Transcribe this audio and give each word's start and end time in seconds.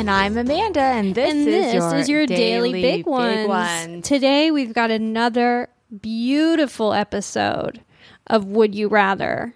And 0.00 0.10
I'm 0.10 0.38
Amanda, 0.38 0.80
and 0.80 1.14
this, 1.14 1.30
and 1.30 1.40
is, 1.40 1.44
this 1.46 1.74
your 1.74 1.94
is 1.94 2.08
your 2.08 2.26
daily, 2.26 2.72
big, 2.72 3.04
ones. 3.04 3.46
One. 3.46 4.00
Today 4.00 4.50
we've 4.50 4.72
got 4.72 4.90
another 4.90 5.68
beautiful 6.00 6.94
episode 6.94 7.82
of 8.26 8.46
Would 8.46 8.74
You 8.74 8.88
Rather. 8.88 9.52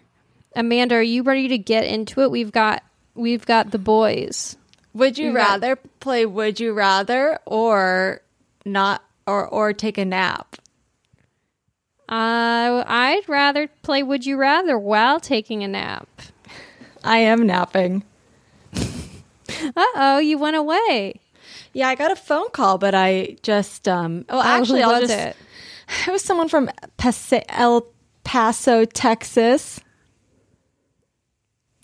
Amanda, 0.54 0.96
are 0.96 1.02
you 1.02 1.22
ready 1.22 1.48
to 1.48 1.56
get 1.56 1.84
into 1.84 2.20
it? 2.20 2.30
We've 2.30 2.52
got 2.52 2.82
we've 3.14 3.46
got 3.46 3.70
the 3.70 3.78
boys. 3.78 4.58
Would 4.92 5.16
you 5.16 5.28
We 5.28 5.36
got- 5.36 5.48
rather 5.48 5.76
play 5.76 6.26
Would 6.26 6.60
You 6.60 6.74
Rather 6.74 7.38
or 7.46 8.20
not, 8.66 9.02
or 9.26 9.48
or 9.48 9.72
take 9.72 9.96
a 9.96 10.04
nap? 10.04 10.56
Uh, 12.06 12.84
I'd 12.86 13.22
rather 13.28 13.68
play 13.80 14.02
Would 14.02 14.26
You 14.26 14.36
Rather 14.36 14.78
while 14.78 15.20
taking 15.20 15.64
a 15.64 15.68
nap. 15.68 16.06
I 17.02 17.20
am 17.20 17.46
napping. 17.46 18.04
Uh 19.76 19.84
oh, 19.96 20.18
you 20.18 20.38
went 20.38 20.56
away. 20.56 21.20
Yeah, 21.72 21.88
I 21.88 21.94
got 21.94 22.10
a 22.10 22.16
phone 22.16 22.50
call, 22.50 22.78
but 22.78 22.94
I 22.94 23.36
just 23.42 23.88
um. 23.88 24.24
Oh, 24.28 24.38
Oh, 24.38 24.42
actually, 24.42 24.82
who 24.82 24.88
I'll 24.90 25.00
was 25.00 25.10
just. 25.10 25.20
it? 25.20 25.36
It 26.08 26.10
was 26.10 26.22
someone 26.22 26.48
from 26.48 26.70
Pas- 26.96 27.32
El 27.50 27.86
Paso, 28.24 28.84
Texas. 28.86 29.80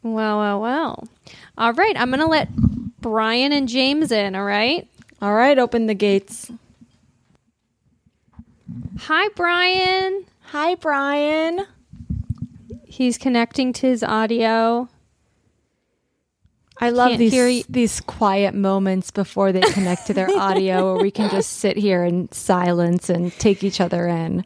Well, 0.02 0.38
well, 0.38 0.60
well. 0.60 1.08
All 1.58 1.72
right, 1.74 1.94
I'm 2.00 2.10
gonna 2.10 2.26
let 2.28 2.48
Brian 3.00 3.52
and 3.52 3.68
James 3.68 4.10
in. 4.10 4.34
All 4.34 4.44
right. 4.44 4.88
All 5.20 5.34
right, 5.34 5.58
open 5.58 5.86
the 5.86 5.94
gates. 5.94 6.50
Hi, 9.00 9.28
Brian. 9.36 10.24
Hi, 10.44 10.74
Brian. 10.76 11.66
He's 12.84 13.18
connecting 13.18 13.72
to 13.74 13.86
his 13.86 14.02
audio. 14.02 14.88
I 16.80 16.90
love 16.90 17.18
these 17.18 17.32
hear 17.32 17.48
you. 17.48 17.62
these 17.68 18.00
quiet 18.00 18.54
moments 18.54 19.10
before 19.10 19.52
they 19.52 19.60
connect 19.60 20.06
to 20.06 20.14
their 20.14 20.30
audio, 20.36 20.94
where 20.94 21.02
we 21.02 21.10
can 21.10 21.28
just 21.30 21.58
sit 21.58 21.76
here 21.76 22.04
in 22.04 22.30
silence 22.32 23.10
and 23.10 23.32
take 23.34 23.62
each 23.62 23.80
other 23.80 24.06
in 24.08 24.44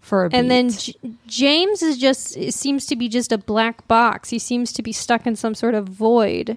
for 0.00 0.24
a 0.24 0.30
bit. 0.30 0.38
And 0.38 0.50
then. 0.50 0.70
J- 0.70 0.94
James 1.26 1.82
is 1.82 1.98
just 1.98 2.52
seems 2.52 2.86
to 2.86 2.94
be 2.96 3.08
just 3.08 3.32
a 3.32 3.38
black 3.38 3.86
box. 3.88 4.30
He 4.30 4.38
seems 4.38 4.72
to 4.74 4.82
be 4.82 4.92
stuck 4.92 5.26
in 5.26 5.34
some 5.36 5.54
sort 5.54 5.74
of 5.74 5.88
void. 5.88 6.56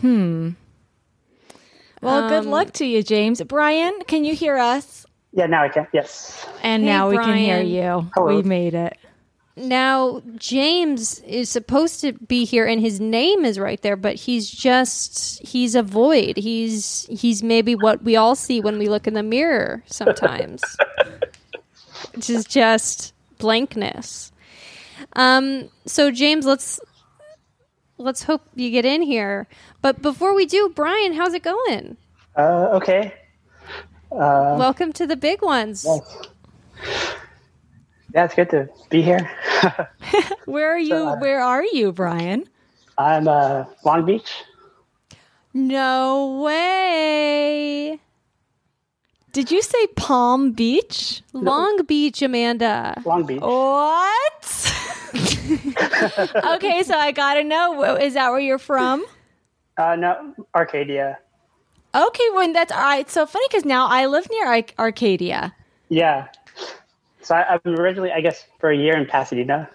Hmm. 0.00 0.50
Well, 2.00 2.28
good 2.28 2.44
Um, 2.44 2.50
luck 2.50 2.72
to 2.74 2.86
you, 2.86 3.02
James. 3.02 3.42
Brian, 3.42 3.92
can 4.06 4.24
you 4.24 4.34
hear 4.34 4.56
us? 4.56 5.04
Yeah, 5.32 5.46
now 5.46 5.64
I 5.64 5.68
can. 5.68 5.86
Yes. 5.92 6.46
And 6.62 6.82
Hey, 6.84 6.88
now 6.88 7.10
we 7.10 7.16
can 7.18 7.36
hear 7.36 7.60
you. 7.60 8.08
Hello. 8.14 8.36
We 8.36 8.42
made 8.42 8.74
it. 8.74 8.96
Now, 9.58 10.22
James 10.36 11.18
is 11.20 11.48
supposed 11.50 12.00
to 12.02 12.12
be 12.12 12.44
here 12.44 12.64
and 12.64 12.80
his 12.80 13.00
name 13.00 13.44
is 13.44 13.58
right 13.58 13.80
there, 13.82 13.96
but 13.96 14.14
he's 14.14 14.48
just 14.48 15.44
he's 15.44 15.74
a 15.74 15.82
void. 15.82 16.36
He's 16.36 17.06
he's 17.10 17.42
maybe 17.42 17.74
what 17.74 18.04
we 18.04 18.14
all 18.14 18.36
see 18.36 18.60
when 18.60 18.78
we 18.78 18.88
look 18.88 19.08
in 19.08 19.14
the 19.14 19.22
mirror 19.22 19.82
sometimes. 19.86 20.62
Which 22.14 22.30
is 22.30 22.44
just 22.44 23.14
blankness. 23.38 24.30
Um 25.14 25.70
so 25.86 26.12
James, 26.12 26.46
let's 26.46 26.78
let's 27.98 28.22
hope 28.22 28.42
you 28.54 28.70
get 28.70 28.84
in 28.84 29.02
here. 29.02 29.48
But 29.82 30.00
before 30.02 30.34
we 30.34 30.46
do, 30.46 30.72
Brian, 30.74 31.14
how's 31.14 31.34
it 31.34 31.42
going? 31.42 31.96
Uh, 32.36 32.68
okay. 32.74 33.14
Uh, 34.12 34.56
Welcome 34.56 34.92
to 34.94 35.06
the 35.06 35.16
big 35.16 35.42
ones. 35.42 35.84
Yeah, 38.14 38.24
it's 38.24 38.34
good 38.34 38.50
to 38.50 38.68
be 38.88 39.02
here. 39.02 39.30
Where 40.46 40.72
are 40.74 40.78
you? 40.90 41.06
Where 41.20 41.40
are 41.40 41.64
you, 41.64 41.92
Brian? 41.92 42.48
I'm 42.96 43.28
uh, 43.28 43.64
Long 43.84 44.04
Beach. 44.06 44.44
No 45.54 46.40
way. 46.42 48.00
Did 49.32 49.50
you 49.50 49.62
say 49.62 49.86
Palm 49.88 50.52
Beach? 50.52 51.22
Long 51.32 51.84
Beach, 51.84 52.22
Amanda. 52.22 53.00
Long 53.04 53.24
Beach. 53.24 53.40
What? 53.40 54.74
okay, 56.54 56.82
so 56.82 56.94
I 56.96 57.12
gotta 57.14 57.44
know. 57.44 57.96
Is 57.96 58.14
that 58.14 58.30
where 58.30 58.40
you're 58.40 58.58
from? 58.58 59.04
Uh, 59.76 59.96
no, 59.96 60.34
Arcadia. 60.54 61.18
Okay, 61.94 62.30
when 62.34 62.52
that's 62.52 62.72
all 62.72 62.78
right. 62.82 63.08
So 63.08 63.26
funny 63.26 63.46
because 63.48 63.64
now 63.64 63.86
I 63.86 64.06
live 64.06 64.28
near 64.30 64.46
Ar- 64.46 64.62
Arcadia. 64.78 65.54
Yeah. 65.88 66.28
So 67.28 67.34
I, 67.34 67.58
I'm 67.64 67.74
originally, 67.74 68.10
I 68.10 68.22
guess, 68.22 68.46
for 68.58 68.70
a 68.70 68.76
year 68.76 68.96
in 68.96 69.04
Pasadena. 69.04 69.68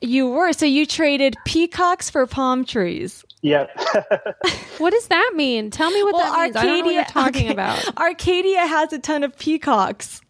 You 0.00 0.28
were 0.28 0.52
so 0.52 0.64
you 0.64 0.86
traded 0.86 1.34
peacocks 1.44 2.08
for 2.08 2.24
palm 2.28 2.64
trees. 2.64 3.24
Yep. 3.42 3.70
What 4.78 4.90
does 4.90 5.06
that 5.06 5.32
mean? 5.36 5.70
Tell 5.70 5.90
me 5.90 6.02
what 6.02 6.16
that 6.16 6.42
means. 6.42 6.56
I 6.56 6.66
don't 6.66 6.78
know 6.78 6.84
what 6.84 6.94
you're 6.94 7.04
talking 7.04 7.44
okay, 7.44 7.52
about. 7.52 7.96
Arcadia 7.96 8.66
has 8.66 8.92
a 8.92 8.98
ton 8.98 9.22
of 9.22 9.38
peacocks. 9.38 10.20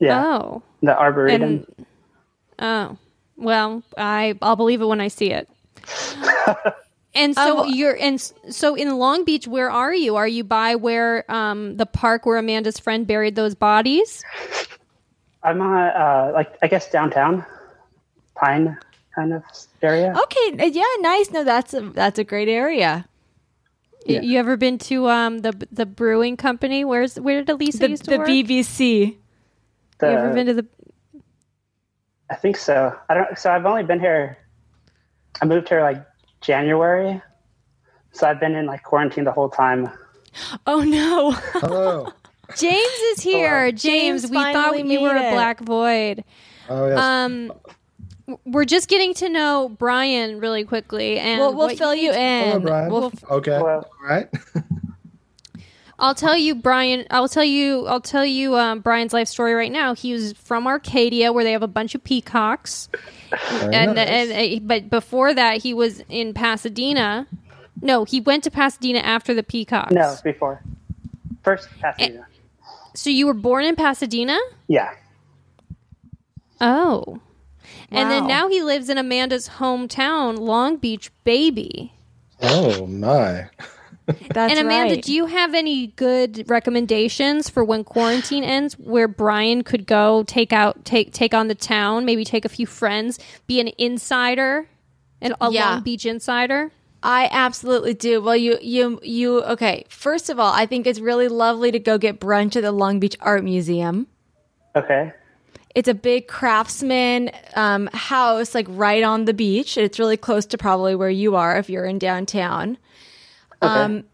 yeah. 0.00 0.24
Oh. 0.24 0.62
The 0.82 0.98
Arboretum. 0.98 1.42
And 1.42 1.86
oh. 2.58 2.96
Well, 3.36 3.82
I 3.98 4.38
I'll 4.40 4.56
believe 4.56 4.80
it 4.80 4.86
when 4.86 5.02
I 5.02 5.08
see 5.08 5.30
it. 5.30 5.48
And 7.14 7.34
so 7.34 7.60
Oh. 7.60 7.64
you're 7.64 7.96
and 8.00 8.20
so 8.50 8.74
in 8.74 8.98
Long 8.98 9.24
Beach, 9.24 9.46
where 9.46 9.70
are 9.70 9.94
you? 9.94 10.16
Are 10.16 10.26
you 10.28 10.42
by 10.44 10.74
where 10.74 11.24
um 11.30 11.76
the 11.76 11.86
park 11.86 12.26
where 12.26 12.38
Amanda's 12.38 12.78
friend 12.78 13.06
buried 13.06 13.36
those 13.36 13.54
bodies? 13.54 14.24
I'm 15.42 15.60
on, 15.60 15.76
uh, 15.76 16.30
like, 16.32 16.56
I 16.62 16.68
guess 16.68 16.90
downtown, 16.90 17.44
Pine 18.34 18.76
kind 19.14 19.32
of 19.32 19.42
area. 19.82 20.12
Okay, 20.24 20.58
uh, 20.64 20.66
yeah, 20.66 20.82
nice. 21.00 21.30
No, 21.30 21.44
that's 21.44 21.72
a 21.74 21.80
that's 21.82 22.18
a 22.18 22.24
great 22.24 22.48
area. 22.48 23.06
Y- 24.08 24.20
You 24.22 24.38
ever 24.40 24.56
been 24.56 24.78
to 24.78 25.08
um 25.08 25.38
the 25.38 25.52
the 25.70 25.86
brewing 25.86 26.36
company? 26.36 26.84
Where's 26.84 27.18
where 27.20 27.38
did 27.40 27.50
Elisa 27.50 27.78
The, 27.78 27.90
used 27.90 28.04
to 28.04 28.10
the 28.10 28.18
work? 28.18 28.28
BBC. 28.28 29.16
The- 29.98 30.10
you 30.10 30.12
ever 30.18 30.32
been 30.34 30.46
to 30.46 30.54
the 30.54 30.66
I 32.30 32.34
think 32.34 32.56
so. 32.56 32.98
I 33.08 33.14
don't. 33.14 33.38
So 33.38 33.52
I've 33.52 33.66
only 33.66 33.84
been 33.84 34.00
here. 34.00 34.36
I 35.40 35.44
moved 35.44 35.68
here 35.68 35.82
like 35.82 36.04
January, 36.44 37.20
so 38.12 38.28
I've 38.28 38.38
been 38.38 38.54
in 38.54 38.66
like 38.66 38.82
quarantine 38.82 39.24
the 39.24 39.32
whole 39.32 39.48
time. 39.48 39.88
Oh 40.66 40.82
no. 40.82 41.32
Hello. 41.32 42.12
James 42.56 42.92
is 43.12 43.20
here. 43.20 43.72
James, 43.72 44.22
James 44.22 44.30
we 44.30 44.36
thought 44.36 44.52
finally 44.52 44.92
you 44.92 45.00
were 45.00 45.14
made 45.14 45.24
a 45.24 45.28
it. 45.30 45.32
black 45.32 45.60
void. 45.60 46.24
Oh 46.68 46.88
yes. 46.88 46.98
Um, 46.98 47.52
we're 48.44 48.64
just 48.64 48.88
getting 48.88 49.14
to 49.14 49.28
know 49.28 49.68
Brian 49.78 50.40
really 50.40 50.64
quickly, 50.64 51.18
and 51.18 51.40
We'll, 51.40 51.54
we'll 51.54 51.76
fill 51.76 51.94
you 51.94 52.12
Hello, 52.12 52.56
in. 52.56 52.62
Brian. 52.62 52.90
We'll, 52.92 53.12
okay. 53.30 53.56
Hello. 53.56 53.82
All 53.82 54.08
right. 54.08 54.28
I'll 56.04 56.14
tell 56.14 56.36
you, 56.36 56.54
Brian. 56.54 57.06
I'll 57.10 57.28
tell 57.30 57.44
you. 57.44 57.86
I'll 57.86 58.00
tell 58.00 58.26
you 58.26 58.56
um, 58.56 58.80
Brian's 58.80 59.14
life 59.14 59.26
story 59.26 59.54
right 59.54 59.72
now. 59.72 59.94
He 59.94 60.12
was 60.12 60.34
from 60.34 60.66
Arcadia, 60.66 61.32
where 61.32 61.44
they 61.44 61.52
have 61.52 61.62
a 61.62 61.66
bunch 61.66 61.94
of 61.94 62.04
peacocks, 62.04 62.90
Very 63.30 63.74
and, 63.74 63.94
nice. 63.94 64.08
and 64.08 64.32
uh, 64.32 64.60
but 64.64 64.90
before 64.90 65.32
that, 65.32 65.62
he 65.62 65.72
was 65.72 66.02
in 66.10 66.34
Pasadena. 66.34 67.26
No, 67.80 68.04
he 68.04 68.20
went 68.20 68.44
to 68.44 68.50
Pasadena 68.50 68.98
after 68.98 69.32
the 69.32 69.42
peacocks. 69.42 69.92
No, 69.92 70.14
before. 70.22 70.62
First 71.42 71.68
Pasadena. 71.80 72.26
So 72.94 73.08
you 73.08 73.26
were 73.26 73.34
born 73.34 73.64
in 73.64 73.74
Pasadena? 73.74 74.38
yeah. 74.68 74.92
Oh. 76.60 77.20
And 77.90 78.10
then 78.10 78.26
now 78.26 78.48
he 78.48 78.62
lives 78.62 78.88
in 78.88 78.98
Amanda's 78.98 79.48
hometown, 79.48 80.38
Long 80.38 80.76
Beach, 80.76 81.10
baby. 81.24 81.92
oh 82.42 82.86
my. 82.86 83.48
that's 84.30 84.52
and 84.52 84.60
Amanda, 84.60 84.94
right. 84.94 85.04
do 85.04 85.14
you 85.14 85.26
have 85.26 85.54
any 85.54 85.88
good 85.88 86.44
recommendations 86.48 87.48
for 87.48 87.64
when 87.64 87.84
quarantine 87.84 88.44
ends 88.44 88.74
where 88.78 89.08
Brian 89.08 89.64
could 89.64 89.86
go 89.86 90.24
take 90.26 90.52
out 90.52 90.84
take 90.84 91.12
take 91.12 91.32
on 91.32 91.48
the 91.48 91.54
town, 91.54 92.04
maybe 92.04 92.24
take 92.24 92.44
a 92.44 92.48
few 92.48 92.66
friends, 92.66 93.18
be 93.46 93.60
an 93.60 93.70
insider, 93.78 94.68
an, 95.22 95.34
a 95.40 95.50
Yeah. 95.50 95.70
Long 95.70 95.82
Beach 95.82 96.04
insider? 96.04 96.70
I 97.02 97.28
absolutely 97.30 97.92
do. 97.92 98.22
Well, 98.22 98.36
you, 98.36 98.56
you, 98.62 98.98
you, 99.02 99.42
okay. 99.42 99.84
First 99.90 100.30
of 100.30 100.40
all, 100.40 100.50
I 100.50 100.64
think 100.64 100.86
it's 100.86 101.00
really 101.00 101.28
lovely 101.28 101.70
to 101.70 101.78
go 101.78 101.98
get 101.98 102.18
brunch 102.18 102.56
at 102.56 102.62
the 102.62 102.72
Long 102.72 102.98
Beach 102.98 103.14
Art 103.20 103.44
Museum. 103.44 104.06
Okay. 104.74 105.12
It's 105.74 105.88
a 105.88 105.94
big 105.94 106.28
craftsman 106.28 107.30
um, 107.56 107.90
house, 107.92 108.54
like 108.54 108.66
right 108.70 109.02
on 109.02 109.26
the 109.26 109.34
beach. 109.34 109.76
It's 109.76 109.98
really 109.98 110.16
close 110.16 110.46
to 110.46 110.58
probably 110.58 110.94
where 110.94 111.10
you 111.10 111.36
are 111.36 111.58
if 111.58 111.68
you're 111.68 111.84
in 111.84 111.98
downtown. 111.98 112.78
Um, 113.68 114.04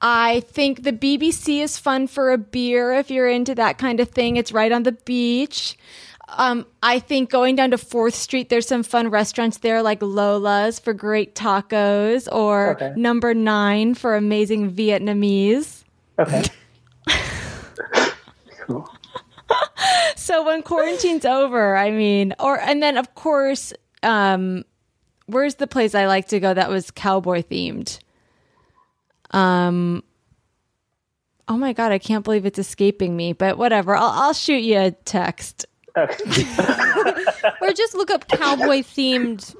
I 0.00 0.40
think 0.40 0.82
the 0.82 0.92
BBC 0.92 1.62
is 1.62 1.78
fun 1.78 2.06
for 2.06 2.30
a 2.30 2.38
beer 2.38 2.92
if 2.94 3.10
you're 3.10 3.28
into 3.28 3.54
that 3.54 3.78
kind 3.78 3.98
of 4.00 4.10
thing. 4.10 4.36
It's 4.36 4.52
right 4.52 4.70
on 4.70 4.82
the 4.82 4.92
beach. 4.92 5.76
Um, 6.28 6.66
I 6.82 6.98
think 6.98 7.30
going 7.30 7.54
down 7.56 7.70
to 7.70 7.78
Fourth 7.78 8.14
Street, 8.14 8.48
there's 8.48 8.66
some 8.66 8.82
fun 8.82 9.08
restaurants 9.10 9.58
there, 9.58 9.80
like 9.82 10.02
Lola's 10.02 10.78
for 10.78 10.92
great 10.92 11.34
tacos, 11.34 12.28
or 12.30 12.72
Okay. 12.72 12.92
Number 12.96 13.32
Nine 13.32 13.94
for 13.94 14.16
amazing 14.16 14.72
Vietnamese. 14.72 15.84
Okay. 16.18 16.42
cool. 18.66 18.90
So 20.16 20.44
when 20.44 20.62
quarantine's 20.62 21.24
over, 21.24 21.76
I 21.76 21.90
mean, 21.92 22.34
or 22.40 22.58
and 22.58 22.82
then 22.82 22.96
of 22.96 23.14
course, 23.14 23.72
um, 24.02 24.64
where's 25.26 25.56
the 25.56 25.68
place 25.68 25.94
I 25.94 26.06
like 26.06 26.26
to 26.28 26.40
go 26.40 26.52
that 26.52 26.68
was 26.68 26.90
cowboy 26.90 27.42
themed? 27.42 28.00
Um, 29.32 30.02
oh 31.48 31.56
my 31.56 31.72
god, 31.72 31.92
I 31.92 31.98
can't 31.98 32.24
believe 32.24 32.46
it's 32.46 32.58
escaping 32.58 33.16
me. 33.16 33.32
But 33.32 33.58
whatever, 33.58 33.94
I'll, 33.96 34.10
I'll 34.10 34.32
shoot 34.32 34.62
you 34.62 34.78
a 34.78 34.90
text. 34.90 35.66
Okay. 35.96 36.44
Or 37.62 37.70
just 37.72 37.94
look 37.94 38.10
up 38.10 38.28
cowboy 38.28 38.80
themed 38.82 39.54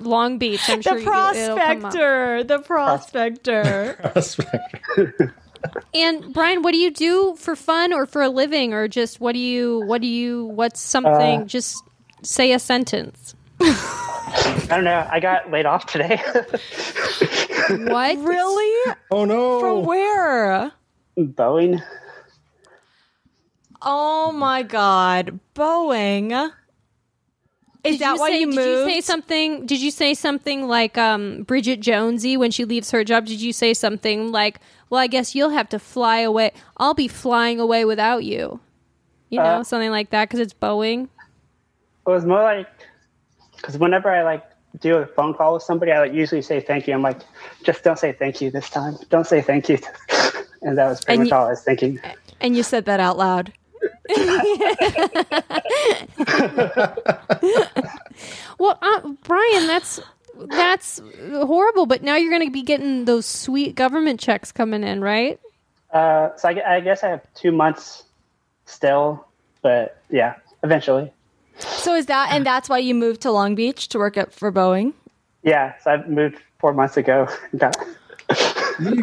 Long 0.00 0.38
Beach. 0.38 0.68
I'm 0.68 0.82
sure 0.82 0.94
the 0.94 1.00
you- 1.00 1.06
it'll 1.06 1.56
come 1.56 1.84
up. 1.84 1.92
prospector, 1.92 2.44
the 2.44 2.58
prospector. 2.58 4.12
And 5.92 6.32
Brian, 6.32 6.62
what 6.62 6.70
do 6.72 6.78
you 6.78 6.92
do 6.92 7.34
for 7.36 7.56
fun 7.56 7.92
or 7.92 8.06
for 8.06 8.22
a 8.22 8.28
living, 8.28 8.72
or 8.72 8.86
just 8.86 9.20
what 9.20 9.32
do 9.32 9.40
you? 9.40 9.82
What 9.86 10.00
do 10.00 10.06
you? 10.06 10.46
What's 10.46 10.80
something? 10.80 11.42
Uh, 11.42 11.44
just 11.46 11.82
say 12.22 12.52
a 12.52 12.60
sentence. 12.60 13.34
I 13.60 14.66
don't 14.68 14.84
know. 14.84 15.06
I 15.10 15.20
got 15.20 15.50
laid 15.50 15.66
off 15.66 15.86
today. 15.86 16.20
What? 17.70 18.16
really? 18.18 18.94
Oh 19.10 19.26
no! 19.26 19.60
From 19.60 19.84
where? 19.84 20.72
Boeing. 21.18 21.82
Oh 23.82 24.32
my 24.32 24.62
god, 24.62 25.38
Boeing. 25.54 26.50
Is 27.84 27.96
Did 27.96 28.00
that 28.00 28.14
you 28.14 28.20
why 28.20 28.28
say, 28.30 28.40
you 28.40 28.46
did 28.46 28.54
moved? 28.56 28.88
you 28.88 28.94
say 28.94 29.00
something? 29.02 29.66
Did 29.66 29.80
you 29.82 29.90
say 29.90 30.14
something 30.14 30.66
like 30.66 30.96
um, 30.96 31.42
Bridget 31.42 31.80
Jonesy 31.80 32.36
when 32.38 32.50
she 32.50 32.64
leaves 32.64 32.90
her 32.90 33.04
job? 33.04 33.26
Did 33.26 33.40
you 33.42 33.52
say 33.52 33.74
something 33.74 34.32
like, 34.32 34.60
"Well, 34.88 35.00
I 35.00 35.06
guess 35.06 35.34
you'll 35.34 35.50
have 35.50 35.68
to 35.70 35.78
fly 35.78 36.20
away. 36.20 36.52
I'll 36.78 36.94
be 36.94 37.06
flying 37.08 37.60
away 37.60 37.84
without 37.84 38.24
you." 38.24 38.60
You 39.30 39.40
know, 39.40 39.60
Uh, 39.60 39.64
something 39.64 39.90
like 39.90 40.08
that 40.10 40.28
because 40.28 40.40
it's 40.40 40.54
Boeing. 40.54 41.04
It 42.06 42.10
was 42.10 42.24
more 42.24 42.42
like 42.42 42.66
because 43.58 43.76
whenever 43.78 44.10
I 44.10 44.22
like 44.22 44.42
do 44.80 44.96
a 44.96 45.06
phone 45.06 45.34
call 45.34 45.54
with 45.54 45.62
somebody, 45.62 45.92
I 45.92 46.00
like 46.00 46.12
usually 46.12 46.42
say 46.42 46.60
thank 46.60 46.86
you. 46.88 46.94
I'm 46.94 47.02
like, 47.02 47.20
just 47.62 47.84
don't 47.84 47.98
say 47.98 48.12
thank 48.12 48.40
you 48.40 48.50
this 48.50 48.70
time. 48.70 48.96
Don't 49.10 49.26
say 49.26 49.40
thank 49.42 49.68
you. 49.68 49.78
and 50.62 50.76
that 50.78 50.88
was 50.88 51.04
pretty 51.04 51.20
And 51.20 51.24
much 51.24 51.30
you- 51.30 51.36
all 51.36 51.46
I 51.46 51.50
was 51.50 51.62
thinking. 51.62 52.00
and 52.40 52.56
you 52.56 52.62
said 52.62 52.86
that 52.86 53.00
out 53.00 53.18
loud. 53.18 53.52
Well, 58.58 58.76
uh, 58.82 59.00
Brian, 59.22 59.66
that's 59.68 60.00
that's 60.36 61.00
horrible. 61.32 61.86
But 61.86 62.02
now 62.02 62.16
you're 62.16 62.30
going 62.30 62.44
to 62.46 62.50
be 62.52 62.62
getting 62.62 63.04
those 63.04 63.24
sweet 63.26 63.76
government 63.76 64.18
checks 64.18 64.50
coming 64.50 64.82
in, 64.82 65.00
right? 65.00 65.38
Uh, 65.92 66.30
so 66.36 66.48
I, 66.48 66.76
I 66.76 66.80
guess 66.80 67.04
I 67.04 67.08
have 67.08 67.22
two 67.34 67.52
months 67.52 68.02
still, 68.66 69.24
but 69.62 70.02
yeah, 70.10 70.34
eventually. 70.64 71.12
So 71.58 71.94
is 71.94 72.06
that 72.06 72.30
and 72.32 72.44
that's 72.46 72.68
why 72.68 72.78
you 72.78 72.94
moved 72.94 73.20
to 73.22 73.30
Long 73.32 73.54
Beach 73.54 73.88
to 73.88 73.98
work 73.98 74.16
at 74.16 74.32
for 74.32 74.50
Boeing? 74.52 74.92
Yeah, 75.42 75.74
so 75.82 75.90
I 75.92 76.06
moved 76.06 76.36
four 76.58 76.72
months 76.72 76.96
ago. 76.96 77.28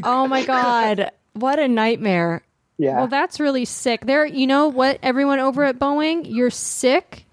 Oh 0.04 0.28
my 0.28 0.46
god, 0.46 1.12
what 1.34 1.60
a 1.60 1.68
nightmare. 1.68 2.44
yeah. 2.78 2.96
Well, 2.98 3.08
that's 3.08 3.40
really 3.42 3.66
sick. 3.66 4.06
There, 4.06 4.26
you 4.26 4.48
know 4.48 4.68
what? 4.70 5.00
Everyone 5.04 5.40
over 5.40 5.64
at 5.66 5.78
Boeing, 5.80 6.24
you're 6.26 6.50
sick. 6.50 7.26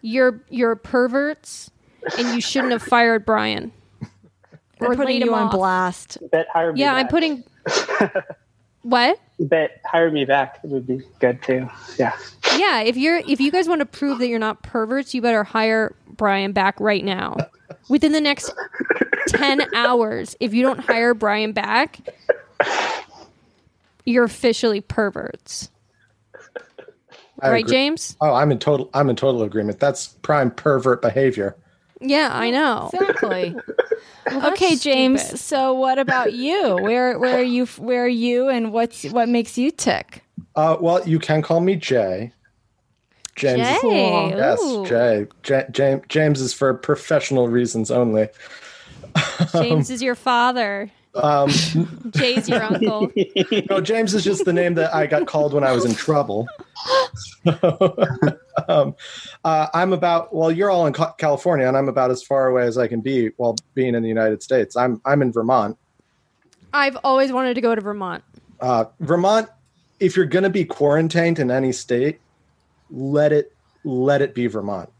You're 0.00 0.40
you're 0.50 0.74
perverts, 0.74 1.70
and 2.18 2.34
you 2.34 2.40
shouldn't 2.40 2.72
have 2.72 2.82
fired 2.82 3.24
Brian. 3.24 3.70
We're 4.80 4.96
putting 4.96 5.20
him 5.22 5.28
you 5.28 5.34
on 5.34 5.46
off. 5.46 5.52
blast. 5.52 6.18
bet 6.32 6.46
hire 6.52 6.72
me 6.72 6.80
Yeah, 6.80 6.94
back. 6.94 7.00
I'm 7.04 7.08
putting. 7.08 7.44
what? 8.82 9.20
bet 9.38 9.80
hire 9.86 10.10
me 10.10 10.24
back. 10.24 10.58
It 10.64 10.70
would 10.70 10.86
be 10.86 11.00
good 11.20 11.42
too. 11.42 11.68
Yeah. 11.98 12.12
Yeah, 12.58 12.80
if 12.80 12.96
you're 12.96 13.16
if 13.16 13.40
you 13.40 13.50
guys 13.50 13.68
want 13.68 13.80
to 13.80 13.86
prove 13.86 14.18
that 14.18 14.28
you're 14.28 14.38
not 14.38 14.62
perverts, 14.62 15.14
you 15.14 15.22
better 15.22 15.44
hire 15.44 15.94
Brian 16.08 16.52
back 16.52 16.78
right 16.80 17.04
now. 17.04 17.36
Within 17.88 18.12
the 18.12 18.20
next 18.20 18.52
10 19.28 19.74
hours, 19.74 20.36
if 20.40 20.54
you 20.54 20.62
don't 20.62 20.78
hire 20.78 21.14
Brian 21.14 21.52
back, 21.52 21.98
you're 24.04 24.24
officially 24.24 24.80
perverts. 24.80 25.70
I 27.40 27.50
right, 27.50 27.60
agree. 27.60 27.72
James? 27.72 28.16
Oh, 28.20 28.32
I'm 28.32 28.52
in 28.52 28.58
total. 28.58 28.88
I'm 28.94 29.10
in 29.10 29.16
total 29.16 29.42
agreement. 29.42 29.80
That's 29.80 30.08
prime 30.22 30.50
pervert 30.50 31.02
behavior. 31.02 31.56
Yeah, 32.00 32.30
I 32.32 32.50
know. 32.50 32.90
Exactly. 32.92 33.56
That's 34.24 34.46
okay, 34.46 34.76
James. 34.76 35.22
stupid. 35.22 35.38
So 35.40 35.74
what 35.74 35.98
about 35.98 36.32
you? 36.32 36.76
Where 36.76 37.18
where 37.18 37.38
are 37.38 37.42
you 37.42 37.66
where 37.66 38.04
are 38.04 38.08
you 38.08 38.48
and 38.48 38.72
what's 38.72 39.04
what 39.04 39.28
makes 39.28 39.58
you 39.58 39.70
tick? 39.70 40.22
Uh, 40.56 40.76
well, 40.80 41.06
you 41.06 41.18
can 41.18 41.42
call 41.42 41.60
me 41.60 41.76
Jay. 41.76 42.32
James. 43.36 43.60
is- 43.68 43.82
Jay, 43.82 44.28
Yes. 44.36 44.88
Jay. 44.88 45.26
J- 45.42 45.66
James. 45.70 46.02
James 46.08 46.40
is 46.40 46.52
for 46.54 46.72
professional 46.74 47.48
reasons 47.48 47.90
only. 47.90 48.28
James 49.52 49.90
is 49.90 50.02
your 50.02 50.14
father. 50.14 50.90
Um, 51.14 51.48
Jay's 52.10 52.48
your 52.48 52.62
uncle. 52.62 53.10
no, 53.70 53.80
James 53.80 54.14
is 54.14 54.24
just 54.24 54.44
the 54.44 54.52
name 54.52 54.74
that 54.74 54.92
I 54.94 55.06
got 55.06 55.26
called 55.28 55.52
when 55.52 55.62
I 55.62 55.70
was 55.72 55.84
in 55.84 55.94
trouble. 55.94 56.48
um, 58.68 58.94
uh, 59.44 59.66
I'm 59.74 59.92
about. 59.92 60.34
Well, 60.34 60.50
you're 60.50 60.70
all 60.70 60.86
in 60.86 60.92
Ca- 60.92 61.12
California, 61.14 61.66
and 61.68 61.76
I'm 61.76 61.88
about 61.88 62.10
as 62.10 62.22
far 62.22 62.48
away 62.48 62.64
as 62.66 62.78
I 62.78 62.88
can 62.88 63.00
be 63.00 63.28
while 63.36 63.56
being 63.74 63.94
in 63.94 64.02
the 64.02 64.08
United 64.08 64.42
States. 64.42 64.76
I'm 64.76 65.00
I'm 65.04 65.22
in 65.22 65.32
Vermont. 65.32 65.78
I've 66.72 66.96
always 67.04 67.30
wanted 67.32 67.54
to 67.54 67.60
go 67.60 67.74
to 67.74 67.80
Vermont. 67.80 68.24
Uh, 68.60 68.86
Vermont. 69.00 69.48
If 70.00 70.16
you're 70.16 70.26
going 70.26 70.42
to 70.42 70.50
be 70.50 70.64
quarantined 70.64 71.38
in 71.38 71.52
any 71.52 71.70
state, 71.70 72.20
let 72.90 73.32
it 73.32 73.52
let 73.84 74.22
it 74.22 74.34
be 74.34 74.46
Vermont. 74.46 74.90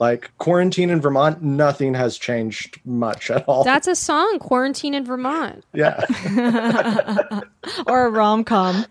Like 0.00 0.32
quarantine 0.38 0.90
in 0.90 1.00
Vermont, 1.00 1.42
nothing 1.42 1.94
has 1.94 2.18
changed 2.18 2.80
much 2.84 3.30
at 3.30 3.44
all. 3.48 3.62
That's 3.62 3.86
a 3.86 3.94
song, 3.94 4.38
Quarantine 4.40 4.94
in 4.94 5.04
Vermont. 5.04 5.64
yeah. 5.72 6.00
Or 7.86 8.06
a 8.06 8.10
rom 8.10 8.42
com. 8.44 8.84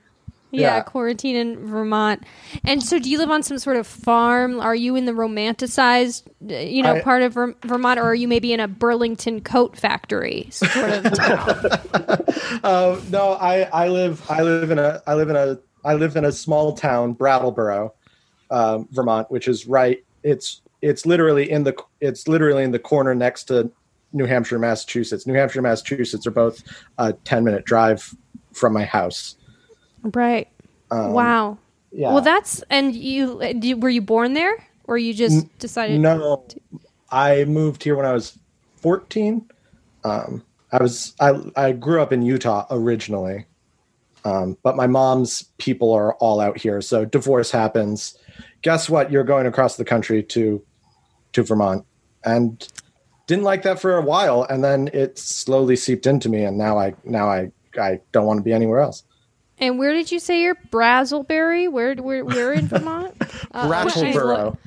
Yeah, 0.54 0.78
Yeah. 0.78 0.82
quarantine 0.84 1.36
in 1.38 1.66
Vermont. 1.66 2.24
And 2.66 2.82
so, 2.84 3.00
do 3.00 3.10
you 3.10 3.18
live 3.18 3.30
on 3.32 3.42
some 3.44 3.58
sort 3.58 3.78
of 3.78 3.88
farm? 3.88 4.60
Are 4.60 4.76
you 4.76 4.96
in 4.98 5.06
the 5.06 5.12
romanticized, 5.14 6.24
you 6.42 6.82
know, 6.84 6.96
I- 6.96 7.02
part 7.02 7.22
of 7.24 7.34
Ver- 7.34 7.56
Vermont, 7.66 8.00
or 8.00 8.04
are 8.04 8.16
you 8.16 8.28
maybe 8.28 8.52
in 8.54 8.60
a 8.60 8.68
Burlington 8.68 9.42
coat 9.42 9.78
factory 9.78 10.48
sort 10.52 10.90
of 11.06 11.14
town? 11.14 12.24
Uh, 12.64 13.00
no, 13.10 13.32
I, 13.34 13.62
I 13.74 13.88
live 13.88 14.24
I 14.30 14.42
live 14.42 14.72
in 14.72 14.78
a 14.80 15.02
I 15.08 15.14
live 15.16 15.30
in 15.30 15.36
a 15.38 15.58
I 15.86 15.94
live 15.96 16.16
in 16.16 16.26
a 16.26 16.32
small 16.32 16.74
town, 16.74 17.14
Brattleboro, 17.14 17.94
um, 18.52 18.88
Vermont, 18.92 19.32
which 19.32 19.48
is 19.48 19.66
right. 19.66 20.04
It's 20.24 20.62
it's 20.82 21.06
literally 21.06 21.50
in 21.50 21.64
the 21.64 21.76
it's 22.00 22.28
literally 22.28 22.64
in 22.64 22.72
the 22.72 22.80
corner 22.80 23.16
next 23.16 23.46
to 23.46 23.72
New 24.14 24.26
Hampshire, 24.26 24.60
Massachusetts. 24.60 25.26
New 25.26 25.34
Hampshire, 25.34 25.62
Massachusetts 25.62 26.28
are 26.28 26.32
both 26.32 26.64
a 26.98 27.14
ten 27.14 27.44
minute 27.44 27.66
drive 27.66 28.14
from 28.54 28.74
my 28.74 28.84
house. 28.84 29.36
right. 30.14 30.48
wow. 30.92 31.58
Yeah. 31.92 32.14
Well, 32.14 32.22
that's 32.22 32.64
and 32.70 32.96
you, 32.96 33.54
do- 33.60 33.78
were 33.78 33.90
you 33.90 34.02
born 34.02 34.34
there, 34.34 34.66
or 34.86 34.98
you 34.98 35.14
just 35.14 35.58
decided? 35.60 36.00
No, 36.00 36.46
I 37.12 37.44
moved 37.46 37.84
here 37.84 37.96
when 37.96 38.06
I 38.06 38.14
was 38.14 38.38
14. 38.78 39.46
Um, 40.04 40.44
I 40.72 40.82
was 40.82 41.14
I 41.20 41.34
I 41.56 41.72
grew 41.74 42.02
up 42.02 42.14
in 42.14 42.22
Utah 42.22 42.66
originally, 42.72 43.46
um, 44.24 44.58
but 44.64 44.78
my 44.78 44.88
mom's 44.88 45.44
people 45.58 45.92
are 45.92 46.16
all 46.16 46.40
out 46.40 46.58
here. 46.58 46.82
So 46.82 47.04
divorce 47.04 47.52
happens. 47.52 48.18
Guess 48.62 48.90
what? 48.90 49.12
You're 49.12 49.24
going 49.24 49.48
across 49.48 49.76
the 49.78 49.86
country 49.86 50.24
to 50.24 50.62
to 51.34 51.44
Vermont, 51.44 51.86
and 52.24 52.68
didn't 53.28 53.44
like 53.46 53.64
that 53.64 53.80
for 53.80 53.96
a 53.98 54.02
while, 54.02 54.44
and 54.44 54.64
then 54.64 54.90
it 54.94 55.18
slowly 55.18 55.76
seeped 55.76 56.06
into 56.06 56.30
me, 56.30 56.44
and 56.44 56.58
now 56.58 56.78
I 56.78 56.94
now 57.04 57.30
I 57.30 57.52
I 57.80 58.00
don't 58.12 58.26
want 58.26 58.38
to 58.40 58.44
be 58.44 58.54
anywhere 58.54 58.80
else. 58.82 59.04
And 59.58 59.78
where 59.78 59.94
did 59.94 60.12
you 60.12 60.20
say 60.20 60.42
you're? 60.42 60.56
Brazelberry? 60.72 61.72
Where? 61.72 61.96
Where? 61.96 62.26
Where 62.26 62.52
in 62.54 62.68
Vermont? 62.70 63.16
Uh, 63.52 63.68
Brattleboro. 63.68 64.58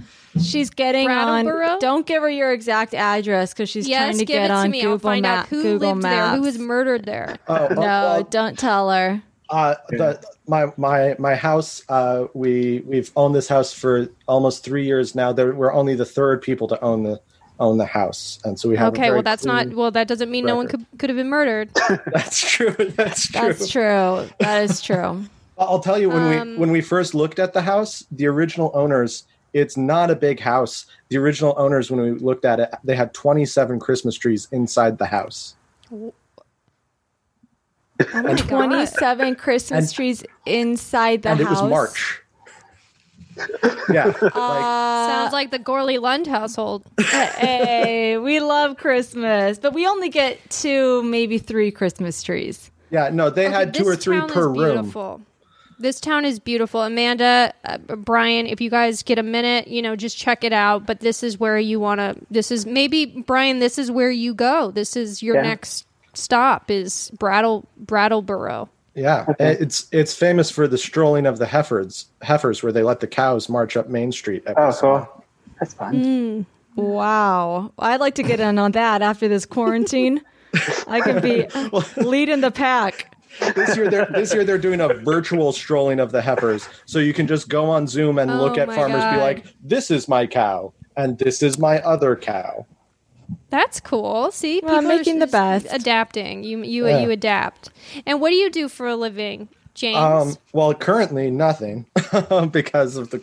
She's 0.42 0.70
getting 0.70 1.08
on. 1.08 1.44
Brattleboro? 1.44 1.78
Don't 1.80 2.06
give 2.06 2.22
her 2.22 2.30
your 2.30 2.52
exact 2.52 2.94
address 2.94 3.52
because 3.52 3.68
she's 3.68 3.86
yes, 3.86 4.00
trying 4.02 4.18
to 4.18 4.24
give 4.24 4.34
get 4.34 4.44
it 4.46 4.48
to 4.48 4.54
on 4.54 4.70
me. 4.70 4.80
Google 4.80 4.92
I'll 4.94 4.98
find 4.98 5.22
Map- 5.22 5.38
out 5.44 5.48
who 5.48 5.62
Google 5.62 5.88
lived 5.90 6.02
Maps. 6.02 6.30
there, 6.30 6.36
who 6.36 6.42
was 6.42 6.58
murdered 6.58 7.04
there. 7.04 7.36
Oh, 7.46 7.68
no, 7.70 7.76
well, 7.80 8.22
don't 8.24 8.58
tell 8.58 8.90
her. 8.90 9.22
Uh, 9.50 9.74
the, 9.90 10.24
my 10.48 10.66
my 10.76 11.16
my 11.18 11.34
house. 11.34 11.82
Uh, 11.88 12.26
we 12.34 12.80
we've 12.86 13.10
owned 13.16 13.34
this 13.34 13.48
house 13.48 13.72
for 13.72 14.08
almost 14.26 14.64
three 14.64 14.84
years 14.84 15.14
now. 15.14 15.32
There, 15.32 15.52
we're 15.54 15.72
only 15.72 15.94
the 15.94 16.04
third 16.06 16.42
people 16.42 16.66
to 16.68 16.80
own 16.82 17.02
the 17.02 17.20
own 17.60 17.78
the 17.78 17.86
house, 17.86 18.38
and 18.44 18.58
so 18.58 18.68
we 18.68 18.76
have. 18.76 18.92
Okay, 18.94 19.10
well 19.10 19.22
that's 19.22 19.44
not. 19.44 19.68
Well, 19.68 19.90
that 19.90 20.08
doesn't 20.08 20.30
mean 20.30 20.44
no 20.44 20.56
one 20.56 20.68
could 20.68 20.84
could 20.98 21.10
have 21.10 21.16
been 21.16 21.28
murdered. 21.28 21.70
That's 22.12 22.40
true. 22.40 22.70
That's 22.96 23.28
true. 23.28 23.40
That's 23.40 23.68
true. 23.68 24.28
That 24.40 24.62
is 24.64 24.80
true. 24.88 25.24
I'll 25.56 25.80
tell 25.80 25.98
you 25.98 26.08
when 26.08 26.38
Um, 26.40 26.50
we 26.52 26.56
when 26.56 26.70
we 26.70 26.80
first 26.80 27.14
looked 27.14 27.38
at 27.38 27.52
the 27.52 27.62
house, 27.62 28.04
the 28.10 28.26
original 28.26 28.70
owners. 28.74 29.24
It's 29.52 29.76
not 29.76 30.10
a 30.10 30.16
big 30.16 30.40
house. 30.40 30.86
The 31.10 31.16
original 31.16 31.54
owners, 31.56 31.88
when 31.88 32.00
we 32.00 32.10
looked 32.10 32.44
at 32.44 32.58
it, 32.58 32.74
they 32.82 32.96
had 32.96 33.14
27 33.14 33.78
Christmas 33.78 34.16
trees 34.16 34.48
inside 34.50 34.98
the 34.98 35.06
house. 35.06 35.54
Oh 38.00 38.22
my 38.22 38.34
God. 38.34 38.38
Twenty-seven 38.48 39.36
Christmas 39.36 39.86
And- 39.88 39.94
trees 39.94 40.24
inside 40.46 41.22
the 41.22 41.30
and 41.30 41.40
house. 41.40 41.58
it 41.58 41.62
was 41.62 41.70
March. 41.70 42.20
yeah, 43.92 44.06
like, 44.22 44.32
Sounds 44.32 45.32
like 45.32 45.50
the 45.50 45.58
Gorley 45.58 45.98
Lund 45.98 46.26
household. 46.26 46.84
hey, 47.00 48.16
we 48.18 48.38
love 48.40 48.76
Christmas, 48.76 49.58
but 49.58 49.74
we 49.74 49.86
only 49.86 50.08
get 50.08 50.38
two, 50.50 51.02
maybe 51.02 51.38
three 51.38 51.70
Christmas 51.72 52.22
trees. 52.22 52.70
yeah. 52.90 53.08
No, 53.10 53.30
they 53.30 53.46
Okay, 53.46 53.54
had 53.54 53.74
two 53.74 53.84
or 53.86 53.96
three 53.96 54.18
town 54.18 54.28
per 54.30 54.40
is 54.52 54.58
room. 54.58 54.74
Beautiful. 54.82 55.20
This 55.80 55.98
town 55.98 56.24
is 56.24 56.38
beautiful. 56.38 56.82
Amanda, 56.82 57.52
uh, 57.64 57.78
Brian, 57.78 58.46
if 58.46 58.60
you 58.60 58.70
guys 58.70 59.02
get 59.02 59.18
a 59.18 59.24
minute, 59.24 59.66
you 59.66 59.82
know, 59.82 59.96
just 59.96 60.16
check 60.16 60.44
it 60.44 60.52
out. 60.52 60.86
But 60.86 61.00
this 61.00 61.24
is 61.24 61.38
where 61.38 61.58
you 61.58 61.80
want 61.80 61.98
to. 61.98 62.14
This 62.30 62.52
is 62.52 62.64
maybe 62.64 63.06
Brian. 63.06 63.58
This 63.58 63.76
is 63.78 63.90
where 63.90 64.10
you 64.12 64.34
go. 64.34 64.70
This 64.70 64.96
is 64.96 65.20
your 65.24 65.34
Yeah. 65.36 65.42
next 65.42 65.84
stop. 66.16 66.71
Is 66.71 67.11
Brattle 67.18 67.66
Brattleboro. 67.76 68.68
Yeah, 68.94 69.26
it's 69.40 69.88
it's 69.90 70.14
famous 70.14 70.50
for 70.50 70.68
the 70.68 70.78
strolling 70.78 71.26
of 71.26 71.38
the 71.38 71.47
heifers, 71.47 72.06
heifers 72.23 72.62
where 72.62 72.73
they 72.73 72.83
let 72.85 73.00
the 73.00 73.09
cows 73.09 73.49
march 73.49 73.76
up 73.76 73.88
Main 73.88 74.12
Street. 74.12 74.44
Oh, 74.47 74.71
summer. 74.71 75.06
cool. 75.06 75.25
That's 75.59 75.75
fun. 75.75 76.47
Hmm. 76.75 76.80
Wow. 76.80 77.73
I'd 77.78 78.00
like 78.00 78.14
to 78.16 78.23
get 78.23 78.40
in 78.40 78.59
on 78.59 78.73
that 78.73 79.02
after 79.02 79.28
this 79.28 79.47
quarantine. 79.47 80.21
I 80.87 81.00
could 81.00 81.23
be 81.23 81.47
leading 81.97 82.40
the 82.40 82.50
pack. 82.50 83.16
This 83.54 83.76
year, 83.76 83.90
they're 83.90 84.06
this 84.06 84.33
year 84.33 84.44
they're 84.44 84.59
doing 84.59 84.80
a 84.80 84.94
virtual 84.94 85.52
strolling 85.52 85.99
of 85.99 86.12
the 86.12 86.23
heifers, 86.23 86.68
so 86.85 87.00
you 87.00 87.12
can 87.12 87.26
just 87.26 87.49
go 87.49 87.68
on 87.68 87.88
Zoom 87.88 88.18
and 88.18 88.38
look 88.38 88.56
Oh 88.59 88.61
at 88.61 88.68
my 88.68 88.76
farmers, 88.76 89.02
be 89.12 89.21
like, 89.21 89.44
"This 89.61 89.90
is 89.90 90.06
my 90.06 90.25
cow, 90.25 90.73
and 90.97 91.18
this 91.18 91.42
is 91.42 91.59
my 91.59 91.80
other 91.80 92.14
cow." 92.14 92.64
That's 93.50 93.80
cool. 93.80 94.30
See, 94.32 94.60
Well, 94.62 94.78
people 94.80 94.90
are 94.92 94.96
making 94.96 95.18
the 95.20 95.26
just 95.26 95.32
best. 95.32 95.66
adapting. 95.70 96.44
You 96.44 96.62
you 96.62 96.86
Yeah. 96.86 97.00
you 97.00 97.10
adapt. 97.10 97.70
And 98.06 98.20
what 98.20 98.30
do 98.30 98.36
you 98.36 98.50
do 98.50 98.68
for 98.68 98.86
a 98.88 98.96
living, 98.96 99.48
James? 99.74 99.96
Um, 99.98 100.36
well, 100.52 100.74
currently 100.74 101.30
nothing 101.30 101.86
because 102.50 102.96
of 102.96 103.10
the 103.10 103.22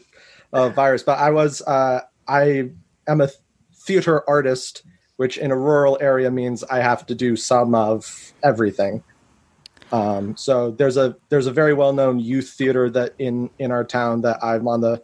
uh, 0.54 0.70
virus. 0.70 1.04
But 1.04 1.20
I 1.20 1.30
was, 1.32 1.62
uh, 1.62 2.02
I 2.28 2.70
am 3.08 3.22
a 3.22 3.30
theater 3.74 4.28
artist, 4.30 4.84
which 5.18 5.38
in 5.38 5.52
a 5.52 5.56
rural 5.58 5.98
area 6.02 6.30
means 6.32 6.64
I 6.66 6.80
have 6.80 7.06
to 7.08 7.16
do 7.16 7.36
some 7.36 7.74
of 7.76 8.34
everything. 8.44 9.04
Um, 9.92 10.38
so 10.38 10.72
there's 10.72 10.96
a 10.98 11.18
there's 11.30 11.48
a 11.48 11.52
very 11.52 11.74
well 11.74 11.92
known 11.92 12.20
youth 12.20 12.50
theater 12.50 12.90
that 12.92 13.14
in 13.20 13.50
in 13.60 13.72
our 13.72 13.84
town 13.84 14.22
that 14.22 14.42
I'm 14.44 14.68
on 14.68 14.80
the 14.82 15.04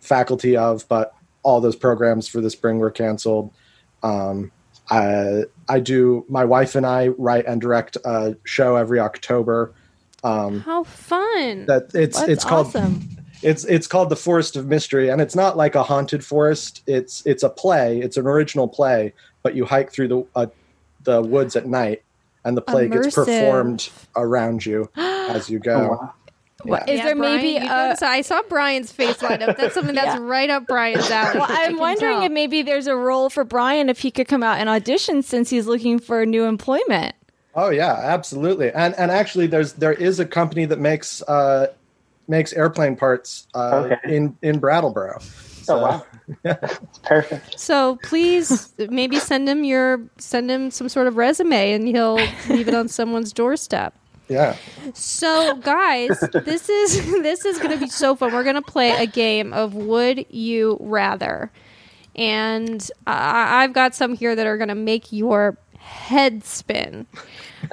faculty 0.00 0.56
of, 0.56 0.86
but 0.88 1.14
all 1.42 1.60
those 1.60 1.76
programs 1.76 2.28
for 2.28 2.40
the 2.42 2.50
spring 2.50 2.78
were 2.78 2.90
canceled. 2.90 3.52
Um, 4.02 4.52
I 4.90 5.44
I 5.68 5.80
do 5.80 6.24
my 6.28 6.44
wife 6.44 6.74
and 6.74 6.86
I 6.86 7.08
write 7.08 7.46
and 7.46 7.60
direct 7.60 7.96
a 8.04 8.36
show 8.44 8.76
every 8.76 9.00
October. 9.00 9.72
Um, 10.24 10.60
How 10.60 10.84
fun! 10.84 11.66
that 11.66 11.94
it's 11.94 12.18
That's 12.18 12.28
it's 12.30 12.44
called 12.44 12.68
awesome. 12.68 13.08
it's 13.42 13.64
it's 13.64 13.86
called 13.86 14.08
the 14.10 14.16
Forest 14.16 14.56
of 14.56 14.66
Mystery, 14.66 15.10
and 15.10 15.20
it's 15.20 15.36
not 15.36 15.56
like 15.56 15.74
a 15.74 15.82
haunted 15.82 16.24
forest. 16.24 16.82
It's 16.86 17.24
it's 17.26 17.42
a 17.42 17.50
play. 17.50 18.00
It's 18.00 18.16
an 18.16 18.26
original 18.26 18.66
play, 18.66 19.12
but 19.42 19.54
you 19.54 19.64
hike 19.64 19.92
through 19.92 20.08
the 20.08 20.26
uh, 20.34 20.46
the 21.04 21.22
woods 21.22 21.54
at 21.54 21.66
night, 21.66 22.02
and 22.44 22.56
the 22.56 22.62
play 22.62 22.88
gets 22.88 23.14
performed 23.14 23.90
around 24.16 24.64
you 24.66 24.90
as 24.96 25.48
you 25.50 25.58
Oh, 25.60 25.62
go. 25.62 26.12
Wow. 26.64 26.70
What, 26.78 26.88
is 26.88 26.98
Yeah, 26.98 27.04
there 27.06 27.16
Brian, 27.16 27.36
maybe 27.36 27.48
you 27.50 27.56
a, 27.58 27.66
gotta- 27.68 28.06
I 28.06 28.20
saw 28.22 28.42
Brian's 28.48 28.90
face 28.92 29.20
light 29.22 29.42
up. 29.42 29.56
That's 29.56 29.74
something 29.74 29.94
that's 29.94 30.06
Yeah. 30.16 30.18
right 30.20 30.50
up 30.50 30.66
Brian's 30.66 31.10
alley. 31.10 31.38
well, 31.38 31.46
I 31.50 31.66
I'm 31.66 31.78
wondering 31.78 32.16
tell. 32.16 32.22
if 32.24 32.32
maybe 32.32 32.62
there's 32.62 32.86
a 32.86 32.96
role 32.96 33.30
for 33.30 33.44
Brian 33.44 33.88
if 33.88 34.00
he 34.00 34.10
could 34.10 34.28
come 34.28 34.42
out 34.42 34.58
and 34.58 34.68
audition 34.68 35.22
since 35.22 35.50
he's 35.50 35.66
looking 35.66 35.98
for 35.98 36.24
new 36.26 36.44
employment. 36.44 37.14
Oh 37.54 37.70
yeah, 37.70 37.92
absolutely. 37.92 38.70
And 38.72 38.94
and 38.96 39.10
actually, 39.10 39.46
there's 39.48 39.72
there 39.74 39.92
is 39.94 40.20
a 40.20 40.26
company 40.26 40.64
that 40.66 40.78
makes 40.78 41.22
uh, 41.22 41.68
makes 42.28 42.52
airplane 42.52 42.94
parts 42.94 43.48
uh, 43.54 43.88
Okay. 43.92 44.16
in 44.16 44.36
in 44.42 44.58
Brattleboro. 44.60 45.18
So, 45.20 45.76
Oh, 45.76 45.82
wow. 45.82 46.06
It's 46.44 46.98
perfect. 46.98 47.58
So 47.58 47.96
please, 48.02 48.72
maybe 48.78 49.18
send 49.18 49.48
him 49.48 49.64
your 49.64 50.00
send 50.18 50.50
him 50.50 50.70
some 50.70 50.88
sort 50.88 51.06
of 51.08 51.16
resume, 51.16 51.72
and 51.72 51.88
he'll 51.88 52.14
leave 52.48 52.68
it 52.68 52.74
on 52.74 52.86
someone's 52.88 53.32
doorstep. 53.32 53.94
Yeah. 54.28 54.56
So, 54.94 55.56
guys, 55.56 56.18
this 56.44 56.68
is 56.68 57.10
this 57.22 57.44
is 57.44 57.58
going 57.58 57.70
to 57.70 57.78
be 57.78 57.88
so 57.88 58.14
fun. 58.14 58.32
We're 58.32 58.44
going 58.44 58.56
to 58.56 58.62
play 58.62 58.90
a 58.90 59.06
game 59.06 59.52
of 59.52 59.74
Would 59.74 60.26
You 60.30 60.76
Rather, 60.80 61.50
and 62.14 62.90
I, 63.06 63.64
I've 63.64 63.72
got 63.72 63.94
some 63.94 64.14
here 64.14 64.36
that 64.36 64.46
are 64.46 64.56
going 64.56 64.68
to 64.68 64.74
make 64.74 65.12
your 65.12 65.56
head 65.78 66.44
spin. 66.44 67.06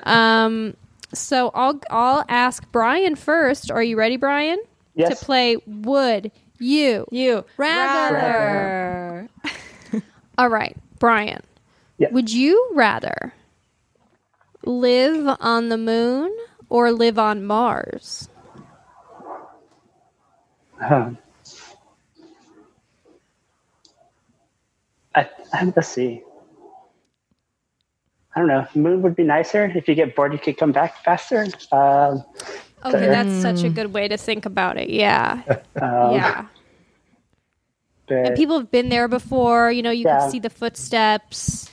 Um, 0.03 0.75
so 1.13 1.51
I'll 1.53 1.79
I'll 1.89 2.25
ask 2.29 2.69
Brian 2.71 3.15
first. 3.15 3.69
Are 3.71 3.83
you 3.83 3.97
ready, 3.97 4.17
Brian? 4.17 4.59
Yes. 4.95 5.19
To 5.19 5.25
play 5.25 5.57
Would 5.67 6.31
You 6.59 7.05
You 7.11 7.43
Rather? 7.57 9.27
All 10.37 10.49
right, 10.49 10.75
Brian. 10.99 11.41
Yeah. 11.97 12.09
Would 12.11 12.31
you 12.31 12.71
rather 12.73 13.33
live 14.65 15.37
on 15.39 15.69
the 15.69 15.77
moon 15.77 16.35
or 16.69 16.91
live 16.91 17.17
on 17.19 17.43
Mars? 17.45 18.29
Um, 20.81 21.17
I, 25.15 25.29
I 25.53 25.73
let's 25.75 25.87
see. 25.87 26.21
I 28.35 28.39
don't 28.39 28.47
know. 28.49 28.67
Moon 28.75 29.01
would 29.01 29.15
be 29.15 29.23
nicer. 29.23 29.71
If 29.73 29.87
you 29.87 29.95
get 29.95 30.13
bored, 30.15 30.33
you 30.33 30.39
could 30.39 30.57
come 30.57 30.73
back 30.73 31.03
faster. 31.03 31.47
Um, 31.71 32.23
Okay, 32.83 33.07
that's 33.07 33.41
such 33.41 33.63
a 33.63 33.69
good 33.69 33.93
way 33.93 34.07
to 34.07 34.15
think 34.17 34.45
about 34.45 34.77
it. 34.77 34.89
Yeah. 34.91 35.41
um, 35.81 36.11
yeah. 36.13 36.45
but- 38.07 38.13
And 38.15 38.35
people 38.35 38.59
have 38.59 38.69
been 38.69 38.89
there 38.89 39.07
before. 39.07 39.71
You 39.71 39.81
know, 39.81 39.89
you 39.89 40.03
Yeah. 40.05 40.19
can 40.19 40.29
see 40.29 40.39
the 40.39 40.49
footsteps. 40.51 41.71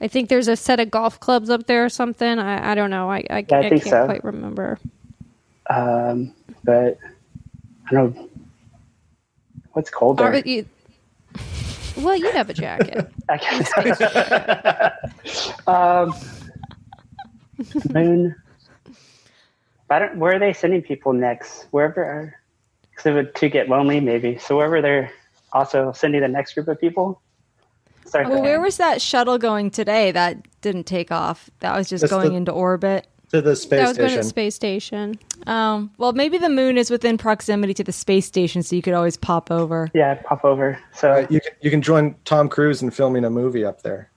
I 0.00 0.08
think 0.08 0.28
there's 0.28 0.48
a 0.48 0.56
set 0.56 0.80
of 0.80 0.90
golf 0.90 1.18
clubs 1.20 1.50
up 1.50 1.66
there 1.66 1.84
or 1.84 1.88
something. 1.88 2.38
I, 2.38 2.72
I 2.72 2.74
don't 2.74 2.90
know. 2.90 3.10
I, 3.10 3.24
I, 3.30 3.44
Yeah, 3.48 3.56
I 3.56 3.58
I 3.60 3.68
think 3.68 3.82
can't 3.82 3.90
so. 3.90 4.04
quite 4.06 4.24
remember. 4.24 4.78
um, 5.70 6.32
but 6.64 6.98
I 7.88 7.92
don't 7.94 8.14
know. 8.16 8.28
What's 9.72 9.90
colder? 9.90 10.24
Are 10.24 10.36
you- 10.36 10.66
well, 11.96 12.16
you'd 12.16 12.34
have 12.34 12.48
a 12.48 12.54
jacket. 12.54 13.10
Um, 15.66 16.14
moon. 17.92 18.34
I 19.90 19.98
don't. 19.98 20.18
Where 20.18 20.36
are 20.36 20.38
they 20.38 20.52
sending 20.52 20.82
people 20.82 21.12
next? 21.12 21.66
Wherever, 21.72 22.34
because 22.90 23.06
it 23.06 23.12
would 23.14 23.34
to 23.36 23.48
get 23.48 23.68
lonely, 23.68 23.98
maybe. 24.00 24.38
So 24.38 24.56
wherever 24.56 24.80
they're 24.80 25.10
also 25.52 25.92
sending 25.92 26.20
the 26.20 26.28
next 26.28 26.54
group 26.54 26.68
of 26.68 26.80
people. 26.80 27.20
Sorry. 28.08 28.26
Well, 28.26 28.42
where 28.42 28.60
was 28.60 28.76
that 28.78 29.00
shuttle 29.02 29.38
going 29.38 29.70
today? 29.70 30.10
That 30.12 30.46
didn't 30.60 30.84
take 30.84 31.10
off. 31.12 31.50
That 31.60 31.76
was 31.76 31.88
just 31.88 32.02
That's 32.02 32.10
going 32.12 32.30
the- 32.30 32.36
into 32.36 32.52
orbit. 32.52 33.06
To 33.32 33.42
the 33.42 33.54
space 33.56 33.80
That 33.80 33.88
was 33.88 33.98
going 33.98 34.10
to 34.12 34.16
the 34.16 34.22
space 34.22 34.54
station. 34.54 35.18
Um, 35.46 35.90
well, 35.98 36.14
maybe 36.14 36.38
the 36.38 36.48
moon 36.48 36.78
is 36.78 36.90
within 36.90 37.18
proximity 37.18 37.74
to 37.74 37.84
the 37.84 37.92
space 37.92 38.24
station, 38.24 38.62
so 38.62 38.74
you 38.74 38.80
could 38.80 38.94
always 38.94 39.18
pop 39.18 39.50
over. 39.50 39.90
yeah, 39.92 40.14
pop 40.14 40.46
over. 40.46 40.78
So 40.94 41.10
Right, 41.10 41.30
you 41.30 41.42
can 41.42 41.52
you 41.60 41.70
can 41.70 41.82
join 41.82 42.14
Tom 42.24 42.48
Cruise 42.48 42.80
in 42.80 42.90
filming 42.90 43.26
a 43.26 43.30
movie 43.30 43.66
up 43.66 43.82
there. 43.82 44.10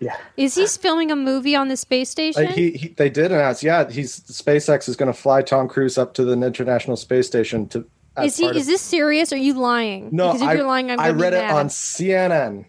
yeah, 0.00 0.18
Is 0.36 0.54
he 0.56 0.66
filming 0.66 1.10
a 1.10 1.16
movie 1.16 1.56
on 1.56 1.68
the 1.68 1.78
space 1.78 2.10
station? 2.10 2.46
Uh, 2.46 2.52
he, 2.52 2.72
he 2.72 2.88
they 2.88 3.08
did 3.08 3.32
announce, 3.32 3.62
yeah, 3.62 3.88
he's 3.90 4.20
SpaceX 4.20 4.86
is 4.86 4.96
going 4.96 5.10
to 5.10 5.18
fly 5.18 5.40
Tom 5.40 5.66
Cruise 5.66 5.96
up 5.96 6.12
to 6.14 6.22
the 6.26 6.32
International 6.34 6.98
Space 6.98 7.26
Station 7.26 7.68
to. 7.70 7.86
is 8.22 8.36
he? 8.36 8.44
Is 8.44 8.56
of- 8.58 8.66
this 8.66 8.82
serious? 8.82 9.32
Or 9.32 9.36
are 9.36 9.38
you 9.38 9.54
lying? 9.54 10.10
No, 10.12 10.26
because 10.28 10.42
if 10.42 10.48
I, 10.48 10.52
you're 10.56 10.66
lying, 10.66 10.90
I'm 10.90 11.00
I 11.00 11.04
gonna 11.06 11.14
be 11.16 11.22
read 11.22 11.32
it 11.32 11.50
on 11.50 11.68
CNN 11.68 12.66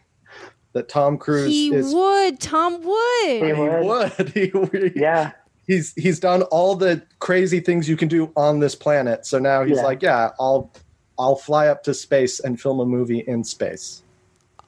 that 0.74 0.90
Tom 0.90 1.18
Cruise 1.18 1.48
He 1.50 1.74
is. 1.74 1.94
would. 1.94 2.40
Tom 2.40 2.82
would. 2.82 3.42
He 3.42 3.46
He 3.48 3.54
would. 3.54 3.86
would. 3.86 4.30
He 4.34 4.52
would. 4.54 4.94
yeah. 4.96 5.32
He's 5.66 5.94
he's 5.96 6.20
done 6.20 6.42
all 6.44 6.76
the 6.76 7.02
crazy 7.20 7.60
things 7.62 7.88
you 7.88 7.96
can 7.96 8.10
do 8.10 8.32
on 8.36 8.60
this 8.60 8.76
planet. 8.76 9.26
So 9.26 9.40
now 9.40 9.64
he's 9.64 9.78
Yeah. 9.78 9.84
like, 9.84 10.02
yeah, 10.02 10.32
I'll 10.40 10.70
I'll 11.18 11.36
fly 11.38 11.68
up 11.68 11.84
to 11.84 11.94
space 11.94 12.40
and 12.40 12.60
film 12.60 12.80
a 12.82 12.86
movie 12.86 13.20
in 13.20 13.44
space. 13.44 14.02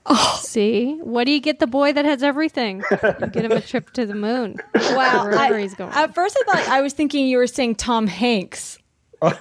Oh. 0.05 0.39
See, 0.41 0.99
what 1.01 1.25
do 1.25 1.31
you 1.31 1.39
get 1.41 1.57
the 1.59 1.65
boy 1.67 1.91
that 1.91 2.05
has 2.05 2.21
everything? 2.21 2.83
You 2.91 3.27
get 3.27 3.43
him 3.43 3.51
a 3.51 3.59
trip 3.59 3.89
to 3.93 4.05
the 4.05 4.13
moon. 4.15 4.57
Wow. 4.75 5.25
wherever 5.25 5.55
I- 5.55 5.61
he's 5.61 5.73
going. 5.73 5.91
At 5.93 6.13
first, 6.13 6.37
I 6.39 6.43
thought 6.51 6.69
I 6.69 6.81
was 6.81 6.93
thinking 6.93 7.27
you 7.27 7.37
were 7.39 7.47
saying 7.47 7.75
Tom 7.75 8.05
Hanks. 8.07 8.77
Oh, 9.21 9.31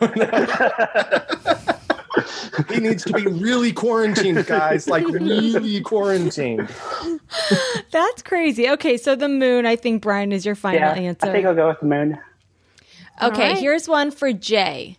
He 2.71 2.81
needs 2.81 3.05
to 3.05 3.13
be 3.13 3.27
really 3.27 3.73
quarantined, 3.73 4.47
guys. 4.47 4.89
Like 4.89 5.07
really 5.09 5.81
quarantined. 5.81 6.69
That's 7.91 8.23
crazy. 8.23 8.69
Okay, 8.71 8.97
so 8.97 9.17
the 9.17 9.29
moon, 9.29 9.67
I 9.67 9.77
think, 9.77 10.03
Brian, 10.03 10.33
is 10.33 10.47
your 10.47 10.55
final 10.55 10.81
Yeah, 10.81 10.93
answer. 10.93 11.27
I 11.29 11.33
think 11.33 11.47
I'll 11.47 11.55
go 11.55 11.69
with 11.69 11.81
the 11.81 11.87
moon. 11.87 12.19
Okay, 13.23 13.51
right. 13.51 13.59
here's 13.59 13.89
one 13.89 14.11
for 14.11 14.33
Jay. 14.33 14.99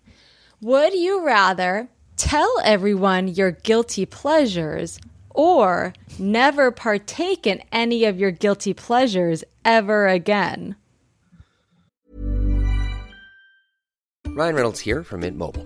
Would 0.61 0.93
you 0.93 1.25
rather 1.25 1.89
tell 2.17 2.51
everyone 2.63 3.27
your 3.27 3.51
guilty 3.51 4.05
pleasures 4.05 4.99
or 5.29 5.93
never 6.17 6.71
partake 6.71 7.45
in 7.45 7.61
any 7.71 8.05
of 8.05 8.17
your 8.19 8.31
guilty 8.31 8.73
pleasures 8.73 9.43
ever 9.65 10.07
again? 10.07 10.75
Ryan 14.27 14.55
Reynolds 14.55 14.79
here 14.81 15.03
from 15.03 15.21
Mint 15.21 15.37
Mobile. 15.37 15.65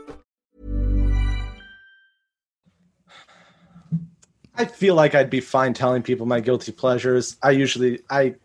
I 4.55 4.65
feel 4.65 4.95
like 4.95 5.15
I'd 5.15 5.29
be 5.29 5.39
fine 5.39 5.73
telling 5.73 6.03
people 6.03 6.25
my 6.25 6.39
guilty 6.39 6.71
pleasures. 6.71 7.37
I 7.41 7.51
usually 7.51 8.01
I 8.09 8.35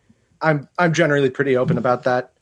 I'm 0.40 0.68
I'm 0.78 0.92
generally 0.92 1.30
pretty 1.30 1.56
open 1.56 1.78
about 1.78 2.04
that 2.04 2.32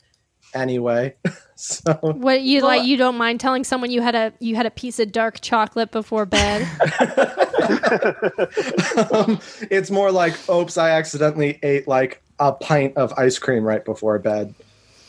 anyway. 0.53 1.15
so 1.55 1.93
What 2.01 2.41
you 2.41 2.61
like? 2.61 2.83
You 2.83 2.97
don't 2.97 3.17
mind 3.17 3.39
telling 3.39 3.63
someone 3.63 3.91
you 3.91 4.01
had 4.01 4.15
a 4.15 4.33
you 4.39 4.55
had 4.55 4.65
a 4.65 4.71
piece 4.71 4.99
of 4.99 5.11
dark 5.11 5.41
chocolate 5.41 5.91
before 5.91 6.25
bed? 6.25 6.67
um, 9.11 9.39
it's 9.71 9.89
more 9.89 10.11
like 10.11 10.49
oops, 10.49 10.77
I 10.77 10.91
accidentally 10.91 11.59
ate 11.63 11.87
like 11.87 12.21
a 12.39 12.51
pint 12.51 12.95
of 12.97 13.13
ice 13.17 13.39
cream 13.39 13.63
right 13.63 13.83
before 13.83 14.19
bed. 14.19 14.53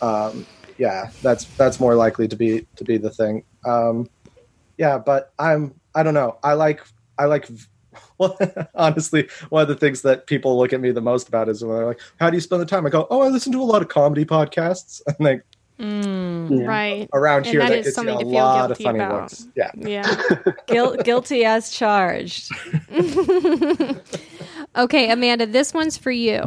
Um, 0.00 0.46
yeah, 0.78 1.10
that's 1.22 1.44
that's 1.56 1.80
more 1.80 1.94
likely 1.94 2.28
to 2.28 2.36
be 2.36 2.66
to 2.76 2.84
be 2.84 2.96
the 2.96 3.10
thing. 3.10 3.44
Um, 3.64 4.08
yeah, 4.78 4.98
but 4.98 5.32
I'm 5.38 5.74
I 5.94 6.02
don't 6.02 6.14
know. 6.14 6.38
I 6.42 6.54
like 6.54 6.82
I 7.18 7.26
like 7.26 7.48
well 8.18 8.36
honestly 8.74 9.28
one 9.50 9.62
of 9.62 9.68
the 9.68 9.74
things 9.76 10.02
that 10.02 10.26
people 10.26 10.56
look 10.58 10.72
at 10.72 10.80
me 10.80 10.90
the 10.90 11.00
most 11.00 11.28
about 11.28 11.48
is 11.48 11.64
when 11.64 11.76
they're 11.76 11.86
like, 11.86 12.00
"How 12.20 12.30
do 12.30 12.36
you 12.36 12.40
spend 12.40 12.62
the 12.62 12.66
time?" 12.66 12.86
I 12.86 12.90
go, 12.90 13.06
"Oh, 13.10 13.20
I 13.22 13.28
listen 13.28 13.52
to 13.52 13.60
a 13.60 13.64
lot 13.64 13.82
of 13.82 13.88
comedy 13.88 14.24
podcasts." 14.24 15.00
And 15.06 15.16
like 15.20 15.42
mm, 15.78 16.60
Yeah. 16.60 16.66
right. 16.66 17.08
around 17.12 17.38
And 17.38 17.46
here, 17.46 17.60
that 17.60 17.68
that 17.70 17.78
is 17.80 17.94
gets 17.94 17.98
you 17.98 18.10
a 18.10 18.18
to 18.18 18.24
feel 18.24 18.32
lot 18.44 18.70
of 18.70 18.78
funny 18.78 18.98
about. 19.00 19.22
looks. 19.22 19.46
Yeah. 19.56 19.70
Yeah. 19.76 20.04
Guil- 20.68 21.02
guilty 21.04 21.44
as 21.44 21.70
charged. 21.70 22.50
Okay, 24.76 25.10
Amanda, 25.10 25.46
this 25.46 25.72
one's 25.72 25.96
for 25.96 26.10
you. 26.10 26.42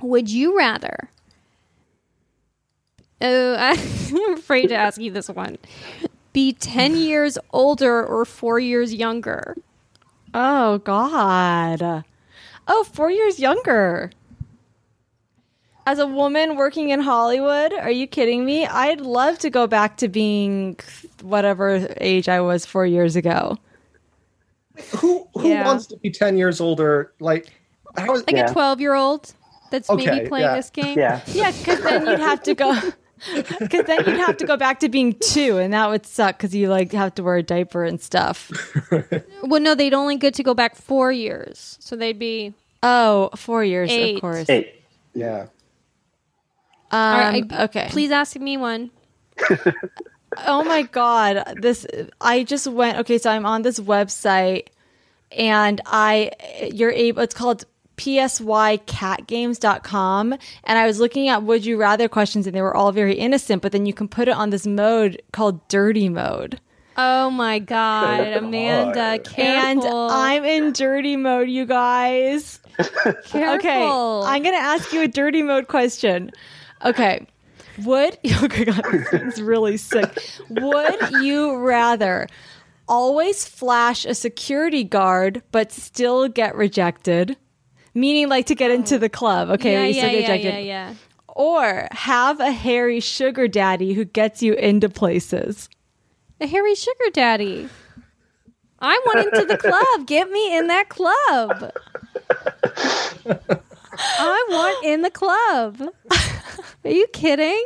Would 0.00 0.30
you 0.30 0.56
rather? 0.56 1.08
Oh, 3.20 3.56
I'm 3.58 4.32
afraid 4.34 4.68
to 4.68 4.74
ask 4.76 5.00
you 5.00 5.10
this 5.10 5.28
one. 5.28 5.58
Be 6.32 6.52
10 6.52 6.96
years 6.96 7.36
older 7.52 8.04
or 8.04 8.24
four 8.24 8.60
years 8.60 8.94
younger? 8.94 9.56
Oh, 10.34 10.78
God. 10.78 12.04
Oh, 12.66 12.84
four 12.84 13.10
years 13.10 13.38
younger. 13.40 14.10
As 15.86 15.98
a 15.98 16.06
woman 16.06 16.56
working 16.56 16.90
in 16.90 17.00
Hollywood, 17.00 17.72
are 17.72 17.90
you 17.90 18.06
kidding 18.06 18.44
me? 18.44 18.66
I'd 18.66 19.00
love 19.00 19.38
to 19.38 19.48
go 19.50 19.66
back 19.66 19.96
to 19.98 20.08
being 20.08 20.78
whatever 21.22 21.88
age 21.98 22.28
I 22.28 22.42
was 22.42 22.66
four 22.66 22.84
years 22.86 23.16
ago. 23.16 23.56
Who 24.96 25.26
who 25.34 25.48
Yeah. 25.48 25.64
wants 25.66 25.86
to 25.86 25.96
be 25.96 26.10
ten 26.10 26.36
years 26.36 26.60
older? 26.60 27.12
Like 27.20 27.48
how 27.96 28.12
is 28.14 28.24
Like 28.26 28.36
Yeah. 28.36 28.50
a 28.50 28.52
12 28.52 28.80
year 28.82 28.94
old 28.94 29.32
that's 29.70 29.88
Okay, 29.88 30.04
maybe 30.04 30.28
playing 30.28 30.44
yeah. 30.44 30.56
this 30.56 30.68
game? 30.70 30.98
Yeah. 30.98 31.20
Yeah, 31.28 31.50
because 31.52 31.80
then 31.82 32.06
you'd 32.06 32.20
have 32.20 32.42
to 32.42 32.54
go. 32.54 32.78
Because 33.58 33.86
then 33.86 33.98
you'd 34.06 34.20
have 34.20 34.36
to 34.38 34.46
go 34.46 34.56
back 34.56 34.80
to 34.80 34.88
being 34.88 35.14
two, 35.20 35.58
and 35.58 35.72
that 35.72 35.88
would 35.88 36.06
suck. 36.06 36.36
Because 36.38 36.54
you 36.54 36.68
like 36.68 36.92
have 36.92 37.14
to 37.16 37.22
wear 37.22 37.36
a 37.36 37.42
diaper 37.42 37.84
and 37.84 38.00
stuff. 38.00 38.50
Well, 39.42 39.60
no, 39.60 39.74
they'd 39.74 39.94
only 39.94 40.16
get 40.16 40.34
to 40.34 40.42
go 40.42 40.52
back 40.52 40.74
four 40.76 41.12
years. 41.12 41.76
So 41.80 41.94
they'd 41.96 42.18
be. 42.18 42.54
Oh, 42.82 43.30
four 43.36 43.64
years, 43.64 43.90
Eight. 43.90 44.16
of 44.16 44.20
course. 44.20 44.50
Eight. 44.50 44.82
yeah. 45.14 45.46
Um, 46.90 47.00
All 47.00 47.18
right, 47.18 47.52
okay. 47.52 47.86
Please 47.90 48.10
ask 48.10 48.36
me 48.36 48.56
one. 48.56 48.90
Oh 50.46 50.62
my 50.62 50.82
god, 50.82 51.42
this 51.60 51.86
I 52.20 52.44
just 52.44 52.66
went. 52.66 52.98
Okay, 52.98 53.16
so 53.18 53.30
I'm 53.30 53.46
on 53.46 53.62
this 53.62 53.80
website, 53.80 54.66
and 55.32 55.80
I 55.86 56.32
you're 56.72 56.90
able. 56.90 57.22
It's 57.22 57.34
called 57.34 57.64
psycatgames.com 57.98 60.32
and 60.32 60.78
i 60.78 60.86
was 60.86 60.98
looking 61.00 61.28
at 61.28 61.42
would 61.42 61.66
you 61.66 61.76
rather 61.76 62.08
questions 62.08 62.46
and 62.46 62.54
they 62.56 62.62
were 62.62 62.76
all 62.76 62.92
very 62.92 63.14
innocent 63.14 63.60
but 63.62 63.72
then 63.72 63.84
you 63.86 63.92
can 63.92 64.06
put 64.08 64.28
it 64.28 64.34
on 64.34 64.50
this 64.50 64.66
mode 64.66 65.20
called 65.32 65.66
dirty 65.68 66.08
mode 66.08 66.60
Oh 67.00 67.30
my 67.30 67.60
God, 67.60 68.26
Amanda, 68.26 69.20
and 69.36 69.80
i'm 69.84 70.44
in 70.44 70.72
dirty 70.72 71.14
mode 71.14 71.48
you 71.48 71.64
guys 71.64 72.58
careful. 73.24 73.54
Okay, 73.54 73.84
I'm 73.84 74.42
gonna 74.42 74.56
ask 74.56 74.92
you 74.92 75.02
a 75.02 75.08
dirty 75.08 75.42
mode 75.42 75.68
question. 75.68 76.32
Okay, 76.84 77.24
would 77.84 78.18
oh 78.26 78.48
my 78.50 78.64
god, 78.64 78.82
this 79.12 79.34
is 79.34 79.42
really 79.42 79.76
sick. 79.76 80.18
Would 80.48 81.10
you 81.22 81.54
rather 81.56 82.26
always 82.88 83.44
flash 83.44 84.04
a 84.04 84.14
security 84.14 84.82
guard 84.82 85.42
but 85.52 85.70
still 85.70 86.26
get 86.28 86.56
rejected? 86.56 87.36
Meaning, 87.98 88.28
like 88.28 88.46
to 88.46 88.54
get 88.54 88.70
into 88.70 88.94
oh. 88.94 88.98
the 88.98 89.08
club, 89.08 89.50
okay? 89.50 89.72
yeah, 89.72 89.84
you 89.86 90.18
yeah, 90.20 90.34
yeah, 90.34 90.34
yeah, 90.34 90.58
yeah. 90.58 90.94
Or 91.28 91.88
have 91.92 92.40
a 92.40 92.52
hairy 92.52 93.00
sugar 93.00 93.48
daddy 93.48 93.92
who 93.92 94.04
gets 94.04 94.42
you 94.42 94.54
into 94.54 94.88
places. 94.88 95.68
A 96.40 96.46
hairy 96.46 96.74
sugar 96.74 97.10
daddy. 97.12 97.68
I 98.80 99.00
want 99.06 99.26
into 99.26 99.44
the 99.46 99.56
club. 99.58 100.06
Get 100.06 100.30
me 100.30 100.56
in 100.56 100.68
that 100.68 100.88
club. 100.88 101.72
I 104.00 104.46
want 104.48 104.84
in 104.84 105.02
the 105.02 105.10
club. 105.10 105.82
Are 106.84 106.90
you 106.90 107.06
kidding? 107.12 107.64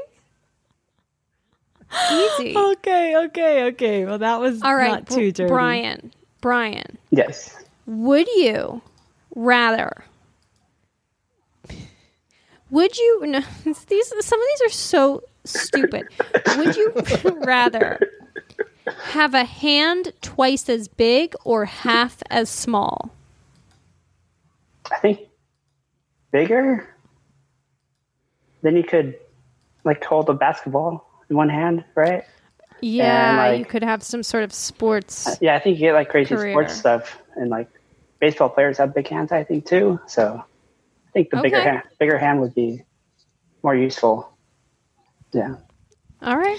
Easy. 2.11 2.57
Okay, 2.57 3.17
okay, 3.27 3.65
okay. 3.65 4.05
Well, 4.07 4.19
that 4.19 4.41
was 4.41 4.63
All 4.63 4.75
right, 4.75 4.93
not 4.93 5.09
too 5.09 5.31
dirty. 5.31 5.49
Brian. 5.49 6.13
Brian, 6.41 6.99
Yes. 7.11 7.55
would 7.87 8.27
you 8.29 8.81
rather? 9.35 10.05
Would 12.73 12.97
you? 12.97 13.27
No, 13.27 13.41
these 13.65 14.13
some 14.21 14.41
of 14.41 14.47
these 14.49 14.67
are 14.67 14.71
so 14.73 15.23
stupid. 15.45 16.09
Would 16.57 16.75
you 16.75 16.93
rather 17.45 18.01
have 19.05 19.35
a 19.35 19.45
hand 19.45 20.13
twice 20.23 20.69
as 20.69 20.89
big 20.89 21.35
or 21.45 21.67
half 21.67 22.23
as 22.31 22.49
small? 22.49 23.11
I 24.91 24.99
think 24.99 25.21
bigger. 26.33 26.89
Then 28.63 28.77
you 28.77 28.85
could 28.85 29.17
like 29.85 30.03
hold 30.03 30.31
a 30.31 30.35
basketball 30.35 31.07
in 31.29 31.37
one 31.37 31.51
hand, 31.51 31.85
right? 31.95 32.25
Yeah, 32.81 33.37
like- 33.37 33.59
you 33.59 33.65
could 33.67 33.85
have 33.85 34.03
some 34.03 34.23
sort 34.23 34.45
of 34.45 34.53
sports. 34.53 35.27
Uh, 35.27 35.37
yeah, 35.43 35.57
I 35.57 35.59
think 35.59 35.77
you 35.77 35.81
get 35.89 35.93
like 35.93 36.09
crazy 36.09 36.35
Career. 36.35 36.53
sports 36.53 36.75
stuff, 36.75 37.19
and 37.37 37.51
like 37.51 37.69
baseball 38.19 38.49
players 38.49 38.79
have 38.79 38.95
big 38.95 39.09
hands. 39.09 39.31
I 39.31 39.45
think 39.45 39.67
too. 39.67 40.01
So 40.07 40.43
I 41.13 41.21
think 41.21 41.31
the 41.31 41.43
bigger 41.43 41.61
hand, 41.61 41.83
bigger 41.99 42.17
hand 42.17 42.41
would 42.41 42.55
be 42.55 42.83
more 43.63 43.77
useful. 43.77 44.35
Yeah. 45.33 45.57
All 46.23 46.39
right. 46.39 46.59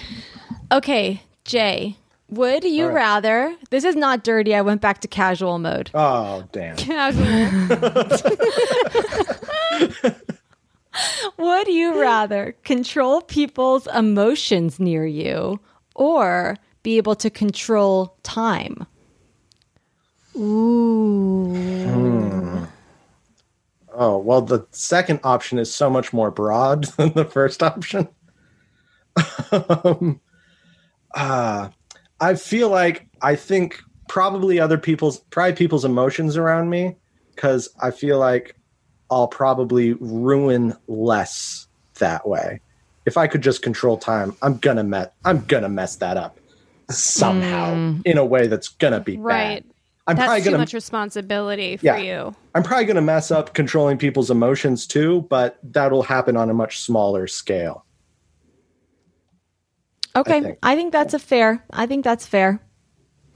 Okay, 0.72 1.24
Jay, 1.44 1.98
would 2.30 2.64
you 2.64 2.84
All 2.84 2.90
right. 2.90 2.96
rather? 2.96 3.56
This 3.72 3.84
is 3.84 3.96
not 3.96 4.24
dirty. 4.24 4.54
I 4.54 4.62
went 4.62 4.80
back 4.80 5.02
to 5.02 5.08
casual 5.08 5.58
mode. 5.58 5.90
Oh 5.96 6.48
damn. 6.52 6.76
Casual. 6.78 7.26
Would 11.38 11.68
you 11.68 12.00
rather 12.00 12.56
control 12.64 13.22
people's 13.22 13.88
emotions 13.88 14.80
near 14.80 15.06
you 15.08 15.60
or 15.96 16.58
be 16.84 16.98
able 16.98 17.16
to 17.16 17.32
control 17.32 18.16
time? 18.22 18.86
Ooh. 20.36 22.23
Oh, 23.96 24.18
well, 24.18 24.42
the 24.42 24.66
second 24.72 25.20
option 25.24 25.60
is 25.60 25.74
so 25.74 25.90
much 25.90 26.14
more 26.14 26.32
broad 26.32 26.86
than 26.98 27.14
the 27.14 27.26
first 27.26 27.62
option. 27.62 28.08
um, 29.52 30.20
uh, 31.14 31.70
I 32.20 32.36
feel 32.36 32.70
like 32.70 33.08
I 33.22 33.36
think 33.36 33.80
probably 34.10 34.60
other 34.60 34.78
people's, 34.78 35.20
probably 35.30 35.54
people's 35.54 35.86
emotions 35.86 36.38
around 36.38 36.70
me, 36.70 36.96
because 37.36 37.70
I 37.82 37.92
feel 37.92 38.18
like 38.20 38.56
I'll 39.10 39.28
probably 39.28 39.94
ruin 39.94 40.76
less 40.88 41.68
that 42.00 42.28
way. 42.28 42.62
If 43.06 43.18
I 43.18 43.28
could 43.28 43.42
just 43.42 43.62
control 43.62 43.98
time, 43.98 44.36
I'm 44.42 44.58
gonna 44.58 44.84
mess, 44.84 45.10
I'm 45.26 45.42
gonna 45.46 45.70
mess 45.70 45.98
that 45.98 46.18
up 46.18 46.40
somehow 46.90 48.00
in 48.06 48.18
a 48.18 48.26
way 48.26 48.48
that's 48.48 48.70
gonna 48.70 49.00
be 49.00 49.18
Right. 49.18 49.64
bad. 49.64 49.73
I'm 50.06 50.16
That's 50.18 50.26
probably 50.28 50.42
gonna 50.44 50.58
too 50.58 50.62
much 50.62 50.74
responsibility 50.74 51.78
for 51.78 51.86
Yeah. 51.86 51.98
you. 51.98 52.36
I'm 52.56 52.64
probably 52.64 52.86
going 52.86 52.98
to 52.98 53.02
mess 53.02 53.32
up 53.32 53.54
controlling 53.54 53.98
people's 53.98 54.30
emotions 54.30 54.86
too, 54.86 55.22
but 55.30 55.58
that'll 55.64 56.04
happen 56.04 56.36
on 56.36 56.50
a 56.50 56.54
much 56.54 56.82
smaller 56.82 57.26
scale. 57.26 57.86
Okay, 60.16 60.38
I 60.38 60.42
think. 60.42 60.60
think. 60.62 60.92
that's 60.92 61.14
a 61.14 61.20
fair. 61.20 61.64
I 61.72 61.86
think 61.88 62.04
that's 62.04 62.28
fair. 62.28 62.60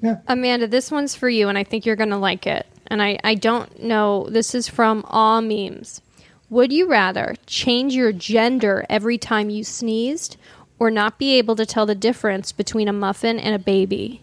Yeah. 0.01 0.17
Amanda, 0.27 0.67
this 0.67 0.91
one's 0.91 1.15
for 1.15 1.27
you, 1.29 1.49
and 1.49 1.57
I 1.57 1.63
think 1.63 1.85
you're 1.85 1.95
going 1.95 2.11
to 2.11 2.17
like 2.17 2.45
it. 2.45 2.67
And 2.87 3.01
I, 3.01 3.17
I 3.23 3.33
don't 3.33 3.81
know. 3.81 4.27
This 4.29 4.53
is 4.53 4.67
from 4.67 5.03
Aw 5.07 5.41
Memes. 5.41 6.01
Would 6.49 6.71
you 6.71 6.87
rather 6.87 7.35
change 7.47 7.95
your 7.95 8.11
gender 8.11 8.85
every 8.89 9.17
time 9.17 9.49
you 9.49 9.63
sneezed 9.63 10.37
or 10.79 10.91
not 10.91 11.17
be 11.17 11.33
able 11.39 11.55
to 11.55 11.65
tell 11.65 11.85
the 11.87 11.95
difference 11.95 12.51
between 12.51 12.87
a 12.87 12.93
muffin 12.93 13.39
and 13.39 13.55
a 13.55 13.59
baby? 13.59 14.21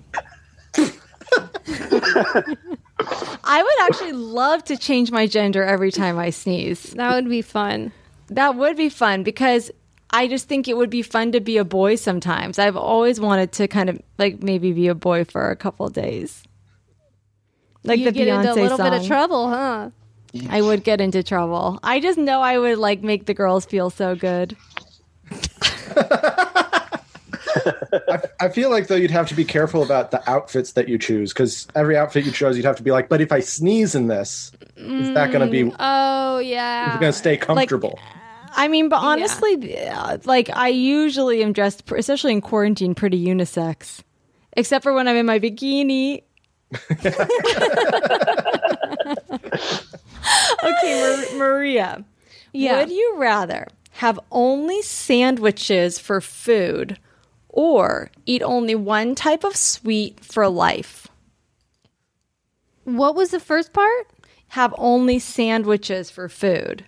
I 3.44 3.62
would 3.62 3.80
actually 3.82 4.12
love 4.12 4.64
to 4.64 4.76
change 4.76 5.10
my 5.10 5.26
gender 5.26 5.62
every 5.62 5.90
time 5.90 6.18
I 6.18 6.30
sneeze. 6.30 6.82
That 6.92 7.14
would 7.14 7.28
be 7.28 7.42
fun. 7.42 7.92
That 8.28 8.56
would 8.56 8.76
be 8.76 8.88
fun 8.88 9.22
because 9.22 9.70
I 10.10 10.28
just 10.28 10.48
think 10.48 10.68
it 10.68 10.76
would 10.76 10.90
be 10.90 11.02
fun 11.02 11.32
to 11.32 11.40
be 11.40 11.56
a 11.56 11.64
boy 11.64 11.96
sometimes. 11.96 12.58
I've 12.58 12.76
always 12.76 13.20
wanted 13.20 13.52
to 13.52 13.68
kind 13.68 13.90
of 13.90 14.00
like 14.18 14.42
maybe 14.42 14.72
be 14.72 14.86
a 14.88 14.94
boy 14.94 15.24
for 15.24 15.50
a 15.50 15.56
couple 15.56 15.86
of 15.86 15.92
days. 15.92 16.42
Like 17.82 17.98
you 17.98 18.06
the 18.06 18.12
get 18.12 18.28
Beyonce 18.28 18.38
into 18.38 18.52
a 18.52 18.62
little 18.62 18.78
song. 18.78 18.90
bit 18.90 19.00
of 19.00 19.06
trouble, 19.06 19.48
huh? 19.48 19.90
I 20.48 20.62
would 20.62 20.84
get 20.84 21.00
into 21.00 21.22
trouble. 21.22 21.78
I 21.82 22.00
just 22.00 22.18
know 22.18 22.40
I 22.40 22.58
would 22.58 22.78
like 22.78 23.02
make 23.02 23.26
the 23.26 23.34
girls 23.34 23.66
feel 23.66 23.90
so 23.90 24.14
good. 24.16 24.56
I, 28.08 28.20
I 28.40 28.48
feel 28.48 28.70
like 28.70 28.88
though 28.88 28.94
you'd 28.96 29.10
have 29.10 29.28
to 29.28 29.34
be 29.34 29.44
careful 29.44 29.82
about 29.82 30.10
the 30.10 30.28
outfits 30.30 30.72
that 30.72 30.88
you 30.88 30.98
choose 30.98 31.32
because 31.32 31.66
every 31.74 31.96
outfit 31.96 32.24
you 32.24 32.32
chose, 32.32 32.56
you'd 32.56 32.66
have 32.66 32.76
to 32.76 32.82
be 32.82 32.90
like, 32.90 33.08
but 33.08 33.20
if 33.20 33.32
I 33.32 33.40
sneeze 33.40 33.94
in 33.94 34.08
this, 34.08 34.52
is 34.76 35.14
that 35.14 35.30
going 35.32 35.46
to 35.46 35.50
be 35.50 35.72
Oh, 35.78 36.38
yeah. 36.38 36.90
You're 36.92 37.00
going 37.00 37.12
to 37.12 37.18
stay 37.18 37.36
comfortable? 37.36 37.98
I 38.56 38.68
mean, 38.68 38.88
but 38.88 38.96
honestly, 38.96 39.78
uh, 39.86 40.18
like 40.24 40.48
I 40.50 40.68
usually 40.68 41.42
am 41.42 41.52
dressed, 41.52 41.90
especially 41.90 42.32
in 42.32 42.40
quarantine, 42.40 42.94
pretty 42.94 43.24
unisex, 43.24 44.02
except 44.52 44.82
for 44.84 44.92
when 44.92 45.08
I'm 45.08 45.16
in 45.16 45.26
my 45.26 45.40
bikini. 45.40 46.22
okay, 50.64 51.16
Mar- 51.32 51.38
Maria. 51.38 52.04
Yeah. 52.52 52.78
Would 52.78 52.90
you 52.90 53.14
rather 53.16 53.66
have 53.92 54.18
only 54.30 54.82
sandwiches 54.82 55.98
for 55.98 56.20
food 56.20 56.98
or 57.54 58.10
eat 58.26 58.42
only 58.42 58.74
one 58.74 59.14
type 59.14 59.44
of 59.44 59.54
sweet 59.54 60.18
for 60.18 60.48
life? 60.48 61.06
What 62.82 63.14
was 63.14 63.30
the 63.30 63.38
first 63.38 63.72
part? 63.72 64.08
Have 64.48 64.74
only 64.76 65.20
sandwiches 65.20 66.10
for 66.10 66.28
food. 66.28 66.84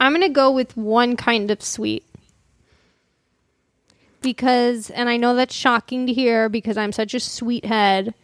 I'm 0.00 0.12
going 0.12 0.22
to 0.22 0.28
go 0.30 0.50
with 0.50 0.74
one 0.76 1.16
kind 1.16 1.50
of 1.50 1.62
sweet. 1.62 2.04
Because, 4.22 4.88
and 4.88 5.10
I 5.10 5.18
know 5.18 5.34
that's 5.34 5.54
shocking 5.54 6.06
to 6.06 6.14
hear 6.14 6.48
because 6.48 6.78
I'm 6.78 6.92
such 6.92 7.12
a 7.12 7.20
sweet 7.20 7.66
head, 7.66 8.14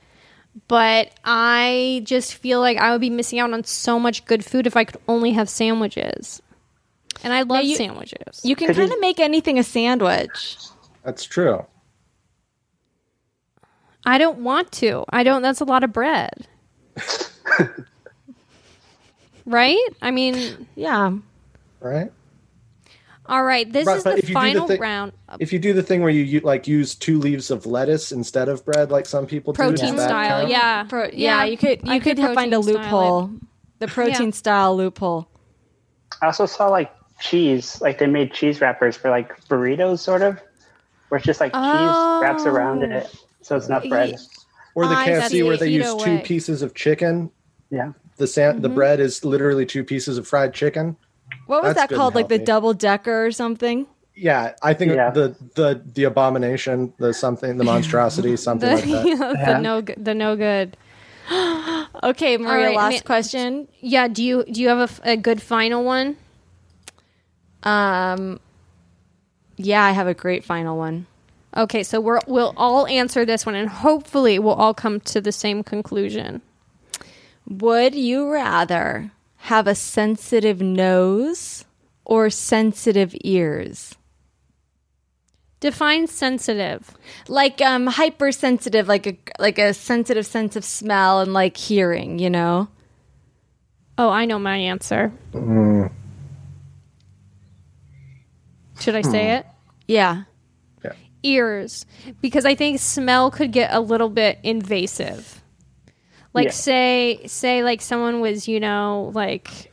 but 0.66 1.12
I 1.26 2.00
just 2.04 2.34
feel 2.34 2.60
like 2.60 2.78
I 2.78 2.92
would 2.92 3.02
be 3.02 3.10
missing 3.10 3.38
out 3.38 3.52
on 3.52 3.64
so 3.64 3.98
much 3.98 4.24
good 4.24 4.42
food 4.42 4.66
if 4.66 4.78
I 4.78 4.84
could 4.84 5.00
only 5.06 5.32
have 5.32 5.50
sandwiches. 5.50 6.40
And 7.22 7.32
I 7.32 7.42
love 7.42 7.64
you- 7.64 7.76
sandwiches. 7.76 8.40
You 8.44 8.56
can 8.56 8.72
kind 8.74 8.90
of 8.92 9.00
make 9.00 9.20
anything 9.20 9.58
a 9.58 9.62
sandwich. 9.62 10.56
That's 11.04 11.24
true. 11.24 11.64
I 14.06 14.16
don't 14.18 14.38
want 14.38 14.72
to. 14.72 15.04
I 15.10 15.22
don't, 15.22 15.42
that's 15.42 15.60
a 15.60 15.64
lot 15.64 15.84
of 15.84 15.92
bread. 15.92 16.46
right? 19.46 19.78
I 20.02 20.10
mean, 20.10 20.66
Yeah. 20.76 21.12
Right? 21.80 22.10
all 23.26 23.44
right, 23.44 23.70
this 23.72 23.86
Right, 23.86 23.98
is 23.98 24.04
but 24.04 24.12
the 24.16 24.18
if 24.18 24.28
you 24.28 24.34
do 24.34 24.34
the 24.34 24.40
final 24.40 24.66
thing- 24.68 24.80
round. 24.80 25.12
If 25.38 25.52
you 25.52 25.58
do 25.58 25.72
the 25.72 25.82
thing 25.82 26.00
where 26.02 26.10
you, 26.10 26.22
you 26.24 26.40
like 26.40 26.66
use 26.66 26.94
two 26.94 27.18
leaves 27.18 27.50
of 27.50 27.64
lettuce 27.66 28.10
instead 28.12 28.48
of 28.48 28.64
bread, 28.64 28.90
like 28.90 29.06
some 29.06 29.26
people 29.26 29.52
do, 29.52 29.56
Protein 29.58 29.90
does 29.94 29.96
that 29.96 30.08
style, 30.08 30.48
yeah. 30.48 30.82
Pro- 30.84 31.10
yeah, 31.12 31.44
you 31.44 31.56
could 31.56 31.80
you 31.86 31.92
I 31.92 32.00
could, 32.00 32.18
have 32.18 32.34
find 32.34 32.52
a 32.52 32.56
protein 32.56 32.74
style 32.74 32.80
it. 32.80 32.84
loophole. 32.84 33.30
The 33.78 33.86
protein 33.88 34.26
Yeah. 34.26 34.30
style 34.32 34.76
loophole. 34.76 35.28
I 36.20 36.26
also 36.26 36.44
saw 36.46 36.68
like 36.68 36.92
cheese, 37.20 37.80
like 37.80 37.98
they 37.98 38.06
made 38.06 38.32
cheese 38.32 38.60
wrappers 38.60 38.96
for 38.96 39.10
like 39.10 39.40
burritos, 39.48 39.98
sort 40.00 40.22
of, 40.22 40.40
where 41.08 41.16
it's 41.18 41.26
just 41.26 41.40
like 41.40 41.52
cheese 41.52 41.62
wraps 42.22 42.44
around 42.46 42.82
Oh. 42.84 42.96
it, 42.96 43.14
so 43.42 43.56
it's 43.56 43.68
not 43.68 43.88
bread. 43.88 44.16
Or 44.74 44.86
the 44.86 44.94
I 44.96 45.08
KFC 45.08 45.28
see. 45.28 45.42
where 45.42 45.56
they 45.56 45.68
use 45.68 45.86
two 45.94 46.14
way. 46.16 46.22
pieces 46.24 46.62
of 46.62 46.74
chicken. 46.74 47.30
Yeah, 47.70 47.92
The 48.16 48.26
san- 48.26 48.54
Mm-hmm. 48.54 48.62
the 48.62 48.68
bread 48.68 49.00
is 49.00 49.24
literally 49.24 49.64
two 49.66 49.84
pieces 49.84 50.18
of 50.18 50.26
fried 50.26 50.54
chicken. 50.54 50.96
What 51.46 51.62
was 51.62 51.74
That's 51.74 51.90
that 51.90 51.96
called? 51.96 52.14
Like 52.14 52.28
the 52.28 52.38
double 52.38 52.74
decker 52.74 53.26
or 53.26 53.30
something? 53.32 53.86
Yeah, 54.16 54.54
I 54.62 54.74
think 54.74 54.92
Yeah. 54.92 55.10
the 55.10 55.34
the 55.54 55.80
the 55.94 56.04
abomination, 56.04 56.92
the 56.98 57.12
something, 57.14 57.56
the 57.58 57.64
monstrosity, 57.64 58.36
something 58.48 58.68
The, 58.68 58.76
like 58.76 59.18
that. 59.18 59.46
the 59.46 59.58
no, 59.60 59.82
good- 59.82 60.04
the 60.04 60.14
no 60.14 60.36
good. 60.36 60.76
Okay, 62.02 62.36
Maria. 62.38 62.66
right, 62.68 62.76
last 62.76 62.94
ma- 63.04 63.06
question. 63.06 63.68
Yeah. 63.80 64.08
Do 64.08 64.22
you 64.24 64.44
do 64.50 64.60
you 64.60 64.68
have 64.68 65.00
a 65.04 65.16
good 65.16 65.40
final 65.40 65.84
one? 65.84 66.16
Um, 67.62 68.40
yeah, 69.56 69.84
I 69.84 69.92
have 69.92 70.06
a 70.06 70.14
great 70.14 70.44
final 70.44 70.78
one. 70.78 71.06
Okay, 71.56 71.82
so 71.82 72.00
we're 72.00 72.20
we'll 72.26 72.54
all 72.56 72.86
answer 72.86 73.24
this 73.24 73.44
one, 73.44 73.54
and 73.54 73.68
hopefully 73.68 74.38
we'll 74.38 74.54
all 74.54 74.74
come 74.74 75.00
to 75.00 75.20
the 75.20 75.32
same 75.32 75.62
conclusion. 75.64 76.42
Would 77.48 77.94
you 77.94 78.30
rather 78.30 79.10
have 79.36 79.66
a 79.66 79.74
sensitive 79.74 80.60
nose 80.60 81.64
or 82.04 82.30
sensitive 82.30 83.14
ears? 83.24 83.96
Define 85.58 86.06
sensitive. 86.06 86.96
Like 87.28 87.60
um 87.60 87.88
hypersensitive, 87.88 88.86
like 88.86 89.06
a 89.06 89.18
like 89.38 89.58
a 89.58 89.74
sensitive 89.74 90.26
sense 90.26 90.54
of 90.56 90.64
smell 90.64 91.20
and 91.20 91.32
like 91.32 91.56
hearing, 91.56 92.18
you 92.18 92.30
know? 92.30 92.68
Oh, 93.98 94.08
I 94.08 94.24
know 94.24 94.38
my 94.38 94.56
answer. 94.56 95.12
Should 98.80 98.96
I 98.96 99.02
say 99.02 99.24
hmm. 99.24 99.34
it? 99.38 99.46
Yeah. 99.86 100.22
Ears, 101.22 101.84
because 102.20 102.46
I 102.46 102.54
think 102.54 102.80
smell 102.80 103.30
could 103.30 103.52
get 103.52 103.74
a 103.74 103.80
little 103.80 104.08
bit 104.08 104.38
invasive. 104.42 105.42
Like 106.32 106.46
Yeah. 106.46 106.52
say 106.52 107.20
say 107.26 107.62
like 107.62 107.82
someone 107.82 108.20
was, 108.20 108.48
you 108.48 108.60
know, 108.60 109.10
like 109.14 109.70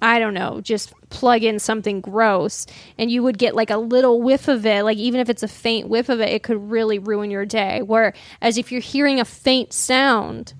I 0.00 0.18
don't 0.18 0.34
know, 0.34 0.60
just 0.60 0.92
plug 1.10 1.42
in 1.42 1.58
something 1.58 2.00
gross 2.00 2.66
and 2.98 3.10
you 3.10 3.22
would 3.22 3.38
get 3.38 3.54
like 3.54 3.70
a 3.70 3.76
little 3.76 4.22
whiff 4.22 4.48
of 4.48 4.64
it, 4.66 4.84
like 4.84 4.98
even 4.98 5.20
if 5.20 5.28
it's 5.28 5.42
a 5.42 5.48
faint 5.48 5.88
whiff 5.88 6.08
of 6.08 6.20
it, 6.20 6.30
it 6.30 6.42
could 6.42 6.70
really 6.70 6.98
ruin 6.98 7.30
your 7.30 7.46
day. 7.46 7.82
Whereas 7.82 8.56
if 8.56 8.72
you're 8.72 8.80
hearing 8.80 9.20
a 9.20 9.24
faint 9.24 9.72
sound, 9.72 10.54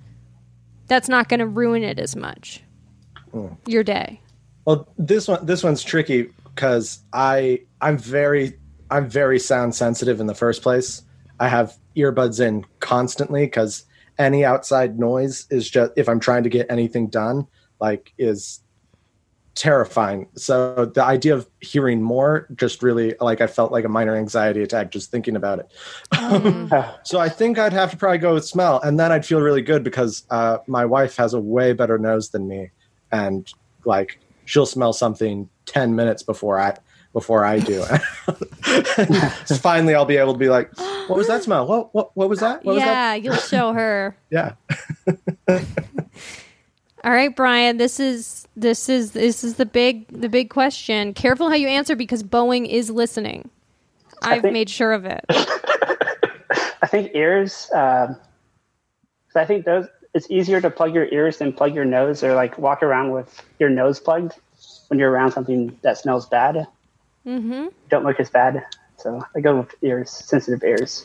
that's 0.87 1.09
not 1.09 1.29
going 1.29 1.41
to 1.41 1.47
ruin 1.47 1.83
it 1.83 1.99
as 1.99 2.15
much. 2.15 2.63
Hmm. 3.33 3.49
Your 3.67 3.85
day. 3.85 4.21
Well, 4.65 4.89
this 4.99 5.29
one 5.29 5.45
this 5.47 5.63
one's 5.63 5.83
tricky 5.83 6.31
because 6.55 7.01
I 7.13 7.63
I'm 7.81 7.99
very 7.99 8.59
I'm 8.91 9.09
very 9.09 9.39
sound 9.39 9.75
sensitive 9.75 10.21
in 10.21 10.27
the 10.27 10.35
first 10.35 10.63
place. 10.63 11.03
I 11.41 11.49
have 11.49 11.77
earbuds 11.97 12.41
in 12.41 12.65
constantly 12.81 13.47
because 13.47 13.85
any 14.19 14.45
outside 14.45 14.99
noise 14.99 15.47
is 15.51 15.69
just 15.69 15.93
if 15.97 16.09
I'm 16.09 16.21
trying 16.21 16.45
to 16.45 16.49
get 16.49 16.67
anything 16.71 17.09
done, 17.09 17.47
like 17.81 18.13
is 18.19 18.61
terrifying. 19.55 20.29
So 20.37 20.87
the 20.87 21.03
idea 21.03 21.35
of 21.35 21.49
hearing 21.61 22.03
more 22.03 22.49
just 22.55 22.83
really 22.83 23.15
like 23.21 23.41
I 23.41 23.47
felt 23.47 23.73
like 23.73 23.85
a 23.85 23.89
minor 23.89 24.17
anxiety 24.17 24.63
attack 24.63 24.91
just 24.91 25.11
thinking 25.11 25.37
about 25.37 25.61
it. 25.61 26.97
so 27.05 27.19
I 27.19 27.29
think 27.29 27.59
I'd 27.59 27.73
have 27.73 27.91
to 27.93 27.97
probably 27.97 28.19
go 28.19 28.35
with 28.35 28.45
smell, 28.45 28.81
and 28.81 28.99
then 28.99 29.13
I'd 29.13 29.27
feel 29.27 29.41
really 29.41 29.63
good 29.63 29.83
because 29.83 30.25
uh, 30.31 30.59
my 30.67 30.85
wife 30.85 31.17
has 31.17 31.35
a 31.35 31.41
way 31.41 31.73
better 31.73 31.99
nose 31.99 32.31
than 32.31 32.47
me, 32.47 32.71
and 33.11 33.53
like 33.85 34.19
she'll 34.45 34.67
smell 34.67 34.93
something 34.93 35.49
ten 35.67 35.95
minutes 35.95 36.23
before 36.23 36.59
I 36.59 36.77
before 37.13 37.45
I 37.45 37.61
do. 37.61 37.83
so 39.45 39.55
finally, 39.57 39.95
I'll 39.95 40.05
be 40.05 40.17
able 40.17 40.33
to 40.33 40.39
be 40.39 40.49
like, 40.49 40.77
"What 40.79 41.17
was 41.17 41.29
that 41.29 41.43
smell? 41.43 41.67
What 41.67 41.95
what 41.95 42.17
what 42.17 42.29
was 42.29 42.41
that? 42.41 42.65
What 42.65 42.75
was 42.75 42.83
yeah, 42.85 43.15
you'll 43.15 43.37
show 43.37 43.73
her. 43.73 44.17
Yeah. 44.31 44.53
All 47.05 47.13
right, 47.13 47.35
Brian. 47.35 47.77
This 47.77 48.01
is 48.01 48.49
this 48.57 48.89
is 48.89 49.13
this 49.13 49.45
is 49.45 49.55
the 49.57 49.67
big 49.67 50.09
the 50.09 50.29
big 50.29 50.49
question. 50.51 51.13
Careful 51.13 51.49
how 51.51 51.55
you 51.55 51.69
answer 51.69 51.95
because 51.95 52.23
Boeing 52.23 52.67
is 52.67 52.91
listening. 52.91 53.51
I've 54.23 54.41
think- 54.43 54.53
made 54.55 54.71
sure 54.71 54.93
of 54.93 55.05
it. 55.05 55.25
I 55.29 56.87
think 56.87 57.11
ears. 57.15 57.69
Um, 57.75 58.15
'cause 59.29 59.37
I 59.37 59.45
think 59.45 59.65
those. 59.65 59.87
It's 60.15 60.31
easier 60.31 60.61
to 60.61 60.71
plug 60.71 60.95
your 60.95 61.07
ears 61.13 61.39
than 61.39 61.53
plug 61.53 61.75
your 61.75 61.85
nose, 61.85 62.23
or 62.23 62.35
like 62.35 62.57
walk 62.57 62.83
around 62.85 63.11
with 63.11 63.43
your 63.59 63.69
nose 63.69 63.99
plugged 63.99 64.35
when 64.95 65.01
you're 65.01 65.11
around 65.11 65.33
something 65.33 65.77
that 65.83 65.99
smells 65.99 66.25
bad. 66.27 66.69
Mm-hmm. 67.27 67.67
Don't 67.89 68.05
look 68.05 68.21
as 68.21 68.31
bad. 68.31 68.65
So 68.97 69.27
I 69.35 69.41
go 69.41 69.57
with 69.57 69.75
ears, 69.83 70.09
sensitive 70.09 70.63
ears. 70.63 71.05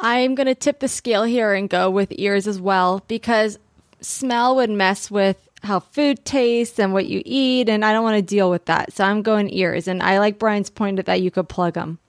I'm 0.00 0.34
going 0.34 0.48
to 0.48 0.56
tip 0.56 0.80
the 0.80 0.88
scale 0.88 1.22
here 1.22 1.54
and 1.54 1.70
go 1.70 1.88
with 1.88 2.12
ears 2.18 2.48
as 2.48 2.60
well 2.60 3.04
because 3.06 3.60
smell 4.00 4.56
would 4.56 4.70
mess 4.70 5.08
with 5.08 5.48
how 5.62 5.78
food 5.78 6.24
tastes 6.24 6.80
and 6.80 6.92
what 6.92 7.06
you 7.06 7.22
eat, 7.24 7.68
and 7.68 7.84
I 7.84 7.92
don't 7.92 8.02
want 8.02 8.16
to 8.16 8.22
deal 8.22 8.50
with 8.50 8.64
that. 8.64 8.92
So 8.92 9.04
I'm 9.04 9.22
going 9.22 9.54
ears. 9.54 9.86
And 9.86 10.02
I 10.02 10.18
like 10.18 10.40
Brian's 10.40 10.68
point 10.68 11.06
that 11.06 11.20
you 11.20 11.30
could 11.30 11.48
plug 11.48 11.74
them. 11.74 12.00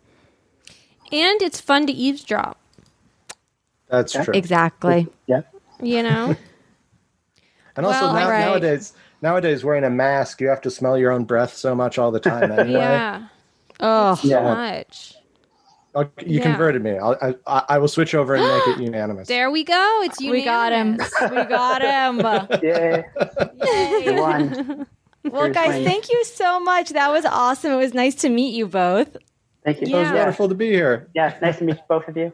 And 1.12 1.42
it's 1.44 1.62
fun 1.62 1.86
to 1.86 1.94
eavesdrop. 1.94 2.58
That's 3.88 4.14
true. 4.14 4.34
Exactly. 4.34 5.08
Yeah. 5.28 5.42
You 5.80 6.02
know. 6.02 6.36
And 7.76 7.86
also 7.86 8.06
Well, 8.06 8.14
now, 8.14 8.30
right. 8.30 8.46
nowadays, 8.46 8.94
nowadays 9.26 9.64
wearing 9.64 9.84
a 9.84 9.90
mask, 9.90 10.40
you 10.40 10.48
have 10.48 10.62
to 10.62 10.70
smell 10.70 10.98
your 10.98 11.12
own 11.12 11.24
breath 11.26 11.54
so 11.56 11.74
much 11.74 11.98
all 11.98 12.12
the 12.12 12.20
time. 12.20 12.52
Anyway. 12.60 12.80
yeah. 12.80 13.28
Oh, 13.80 14.14
So 14.16 14.28
Yeah. 14.28 14.44
much. 14.44 15.16
You 15.96 16.10
Yeah. 16.40 16.44
converted 16.44 16.84
me. 16.84 16.92
I'll, 16.98 17.18
I, 17.22 17.36
I 17.48 17.64
I 17.70 17.78
will 17.80 17.88
switch 17.88 18.14
over 18.14 18.36
and 18.36 18.44
make 18.46 18.68
it 18.68 18.84
unanimous. 18.90 19.28
There 19.28 19.50
we 19.50 19.64
go. 19.64 20.02
It's 20.04 20.20
you. 20.22 20.32
we 20.32 20.44
got 20.44 20.72
him. 20.74 20.98
we 21.32 21.44
got 21.46 21.82
him. 21.82 22.20
Yeah. 22.64 23.04
You 24.06 24.14
won. 24.22 24.86
Well, 25.24 25.44
Here's 25.46 25.56
guys, 25.56 25.70
mine. 25.70 25.86
thank 25.86 26.12
you 26.12 26.24
so 26.26 26.60
much. 26.60 26.90
That 26.92 27.10
was 27.12 27.26
awesome. 27.26 27.72
It 27.72 27.78
was 27.78 27.94
nice 27.96 28.14
to 28.16 28.30
meet 28.30 28.54
you 28.54 28.68
both. 28.68 29.18
Thank 29.64 29.82
you. 29.82 29.88
It 29.88 30.00
was 30.00 30.12
wonderful 30.12 30.48
to 30.50 30.56
be 30.56 30.70
here. 30.70 31.08
Yeah. 31.16 31.36
Nice 31.42 31.58
to 31.58 31.64
meet 31.64 31.80
both 31.90 32.08
of 32.08 32.16
you. 32.16 32.32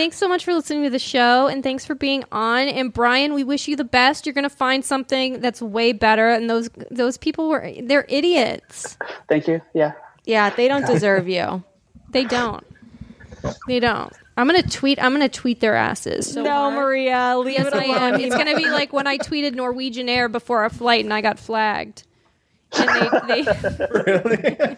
Thanks 0.00 0.16
so 0.16 0.28
much 0.28 0.46
for 0.46 0.54
listening 0.54 0.84
to 0.84 0.88
the 0.88 0.98
show 0.98 1.46
and 1.46 1.62
thanks 1.62 1.84
for 1.84 1.94
being 1.94 2.24
on. 2.32 2.68
And 2.68 2.90
Brian, 2.90 3.34
we 3.34 3.44
wish 3.44 3.68
you 3.68 3.76
the 3.76 3.84
best. 3.84 4.24
You're 4.24 4.32
going 4.32 4.48
to 4.48 4.48
find 4.48 4.82
something 4.82 5.40
that's 5.40 5.60
way 5.60 5.92
better 5.92 6.30
and 6.30 6.48
those 6.48 6.70
those 6.90 7.18
people 7.18 7.50
were 7.50 7.70
they're 7.82 8.06
idiots. 8.08 8.96
Thank 9.28 9.46
you. 9.46 9.60
Yeah. 9.74 9.92
Yeah, 10.24 10.48
they 10.48 10.68
don't 10.68 10.86
deserve 10.86 11.28
you. 11.28 11.62
They 12.08 12.24
don't. 12.24 12.66
They 13.68 13.78
don't. 13.78 14.10
I'm 14.38 14.48
going 14.48 14.62
to 14.62 14.70
tweet 14.70 14.98
I'm 14.98 15.14
going 15.14 15.20
to 15.20 15.28
tweet 15.28 15.60
their 15.60 15.76
asses. 15.76 16.32
So 16.32 16.44
no, 16.44 16.50
hard. 16.50 16.74
Maria, 16.76 17.36
leave 17.36 17.58
Yes, 17.58 17.66
it 17.66 17.74
I 17.74 17.84
am. 17.84 18.14
It's 18.18 18.34
going 18.34 18.48
to 18.48 18.56
be 18.56 18.70
like 18.70 18.94
when 18.94 19.06
I 19.06 19.18
tweeted 19.18 19.52
Norwegian 19.52 20.08
Air 20.08 20.30
before 20.30 20.64
a 20.64 20.70
flight 20.70 21.04
and 21.04 21.12
I 21.12 21.20
got 21.20 21.38
flagged. 21.38 22.04
And 22.72 23.28
they, 23.28 23.42
they 23.42 24.66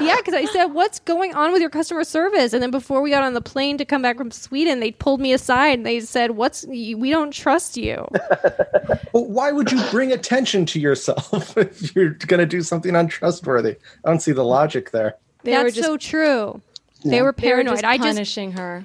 yeah, 0.00 0.16
because 0.16 0.34
I 0.34 0.46
said, 0.52 0.66
"What's 0.66 1.00
going 1.00 1.34
on 1.34 1.52
with 1.52 1.60
your 1.60 1.70
customer 1.70 2.04
service?" 2.04 2.52
And 2.52 2.62
then 2.62 2.70
before 2.70 3.02
we 3.02 3.10
got 3.10 3.22
on 3.22 3.34
the 3.34 3.40
plane 3.40 3.78
to 3.78 3.84
come 3.84 4.02
back 4.02 4.16
from 4.16 4.30
Sweden, 4.30 4.80
they 4.80 4.92
pulled 4.92 5.20
me 5.20 5.32
aside 5.32 5.78
and 5.78 5.86
they 5.86 6.00
said, 6.00 6.32
"What's? 6.32 6.66
We 6.66 7.10
don't 7.10 7.32
trust 7.32 7.76
you." 7.76 8.06
Well, 9.12 9.26
why 9.26 9.50
would 9.50 9.72
you 9.72 9.82
bring 9.90 10.12
attention 10.12 10.66
to 10.66 10.78
yourself 10.78 11.56
if 11.56 11.96
you're 11.96 12.10
going 12.10 12.38
to 12.38 12.46
do 12.46 12.62
something 12.62 12.94
untrustworthy? 12.94 13.76
I 14.04 14.08
don't 14.08 14.20
see 14.20 14.30
the 14.30 14.44
logic 14.44 14.92
there. 14.92 15.16
They 15.42 15.56
were 15.56 15.64
That's 15.64 15.74
just, 15.74 15.86
so 15.86 15.96
true. 15.96 16.60
They 17.04 17.10
were 17.10 17.16
they 17.16 17.22
were 17.22 17.32
paranoid. 17.32 17.74
just 17.74 17.84
I 17.84 17.96
just 17.96 18.06
punishing 18.06 18.52
her. 18.52 18.84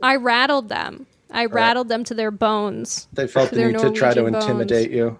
I 0.00 0.16
rattled 0.16 0.68
them. 0.68 1.06
I 1.30 1.46
rattled 1.46 1.88
them 1.88 2.04
to 2.04 2.14
their 2.14 2.30
bones. 2.30 3.08
They 3.12 3.26
felt 3.26 3.50
the 3.50 3.56
their 3.56 3.72
need 3.72 3.80
to 3.80 3.90
try 3.90 4.14
to 4.14 4.20
Norwegian 4.20 4.32
bones. 4.32 4.44
intimidate 4.44 4.90
you. 4.92 5.18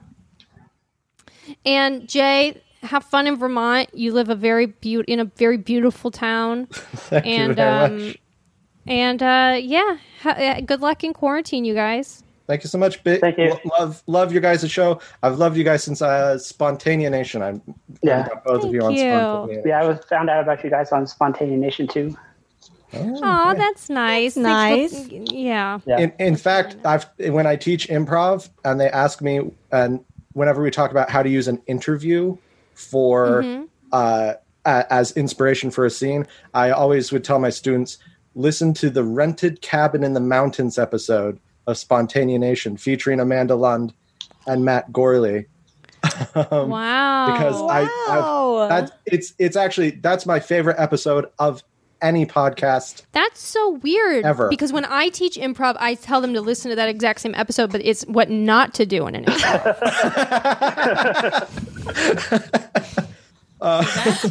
And 1.67 2.09
Jay, 2.09 2.61
have 2.83 3.05
fun 3.05 3.27
in 3.27 3.37
Vermont. 3.37 3.89
You 3.95 4.13
live 4.13 4.29
a 4.29 4.35
very 4.35 4.67
beau- 4.67 5.05
in 5.09 5.21
a 5.21 5.25
very 5.25 5.57
beautiful 5.57 6.11
town. 6.11 6.67
Thank 6.73 7.27
and 7.27 7.49
you 7.51 7.55
very 7.55 7.71
um, 7.85 8.07
much. 8.07 8.19
and 8.87 9.23
uh, 9.23 9.57
yeah, 9.61 9.97
ha- 10.23 10.31
uh, 10.31 10.61
good 10.61 10.81
luck 10.81 11.03
in 11.05 11.13
quarantine, 11.15 11.65
you 11.65 11.75
guys. 11.75 12.23
Thank 12.47 12.63
you 12.63 12.69
so 12.69 12.77
much. 12.77 13.03
Bi- 13.03 13.17
Thank 13.21 13.39
you. 13.39 13.51
lo- 13.51 13.61
Love, 13.79 14.03
love 14.07 14.33
your 14.33 14.43
guys' 14.43 14.71
show. 14.71 15.01
I've 15.23 15.39
loved 15.39 15.57
you 15.57 15.65
guys 15.65 15.83
since 15.83 16.03
uh, 16.03 16.35
Spontaneanation. 16.39 17.41
I'm 17.43 17.63
Yeah. 18.03 18.27
about 18.27 18.45
both 18.45 18.57
of 18.57 18.63
Thank 18.65 18.75
you 18.75 18.81
on 18.83 18.93
you. 18.95 19.03
Spontanea. 19.05 19.63
Yeah. 19.67 19.81
I 19.81 19.87
was 19.87 19.99
found 20.05 20.29
out 20.29 20.43
about 20.43 20.63
you 20.63 20.69
guys 20.69 20.93
on 20.93 21.07
Spontaneanation 21.07 21.91
too. 21.91 22.15
Oh, 22.93 23.55
that's 23.57 23.89
nice. 23.91 24.35
Thanks 24.35 24.95
for- 24.95 25.13
nice. 25.15 25.33
yeah. 25.33 25.79
Yeah. 25.87 25.99
In, 26.01 26.13
in 26.19 26.37
fact, 26.37 26.77
I've 26.85 27.07
when 27.19 27.47
I 27.47 27.57
teach 27.57 27.89
improv 27.89 28.51
and 28.65 28.79
they 28.79 28.89
ask 28.91 29.23
me, 29.23 29.51
and 29.73 30.05
whenever 30.35 30.63
we 30.63 30.71
talk 30.71 30.91
about 30.91 31.11
how 31.11 31.23
to 31.23 31.29
use 31.31 31.49
an 31.49 31.61
interview 31.67 32.37
for 32.75 33.43
Mm-hmm. 33.43 33.65
uh, 33.93 34.35
a, 34.67 34.93
as 34.93 35.13
inspiration 35.13 35.71
for 35.71 35.85
a 35.85 35.91
scene, 35.91 36.27
I 36.55 36.71
always 36.71 37.11
would 37.13 37.25
tell 37.25 37.39
my 37.39 37.51
students, 37.51 37.99
listen 38.35 38.73
to 38.75 38.91
the 38.91 39.05
rented 39.05 39.61
cabin 39.63 40.03
in 40.05 40.13
the 40.15 40.21
mountains 40.21 40.79
episode 40.79 41.39
of 41.67 41.77
Spontaneanation 41.77 42.79
featuring 42.81 43.21
Amanda 43.21 43.55
Lund 43.57 43.93
and 44.47 44.65
Matt 44.65 44.93
Gorley. 44.93 45.47
Um, 46.35 46.69
Wow. 46.69 47.27
because 47.33 47.57
I, 47.63 47.83
Wow. 48.09 48.57
I've, 48.57 48.69
that 48.69 48.99
it's 49.07 49.33
it's 49.39 49.57
actually 49.57 49.91
that's 49.93 50.27
my 50.27 50.39
favorite 50.39 50.77
episode 50.79 51.27
of 51.39 51.63
any 52.05 52.27
podcast. 52.27 53.03
That's 53.13 53.41
so 53.41 53.71
weird. 53.83 54.25
Ever. 54.25 54.49
Because 54.49 54.73
when 54.73 54.85
I 54.85 55.09
teach 55.09 55.37
improv, 55.37 55.77
I 55.81 55.95
tell 55.95 56.21
them 56.21 56.35
to 56.35 56.41
listen 56.41 56.69
to 56.71 56.77
that 56.77 56.89
exact 56.89 57.21
same 57.21 57.35
episode, 57.35 57.73
but 57.73 57.81
it's 57.85 58.05
what 58.05 58.31
not 58.31 58.75
to 58.75 58.87
do 58.87 59.07
in 59.09 59.15
an 59.17 59.25
improv. 59.25 59.65
Uh, 63.61 63.83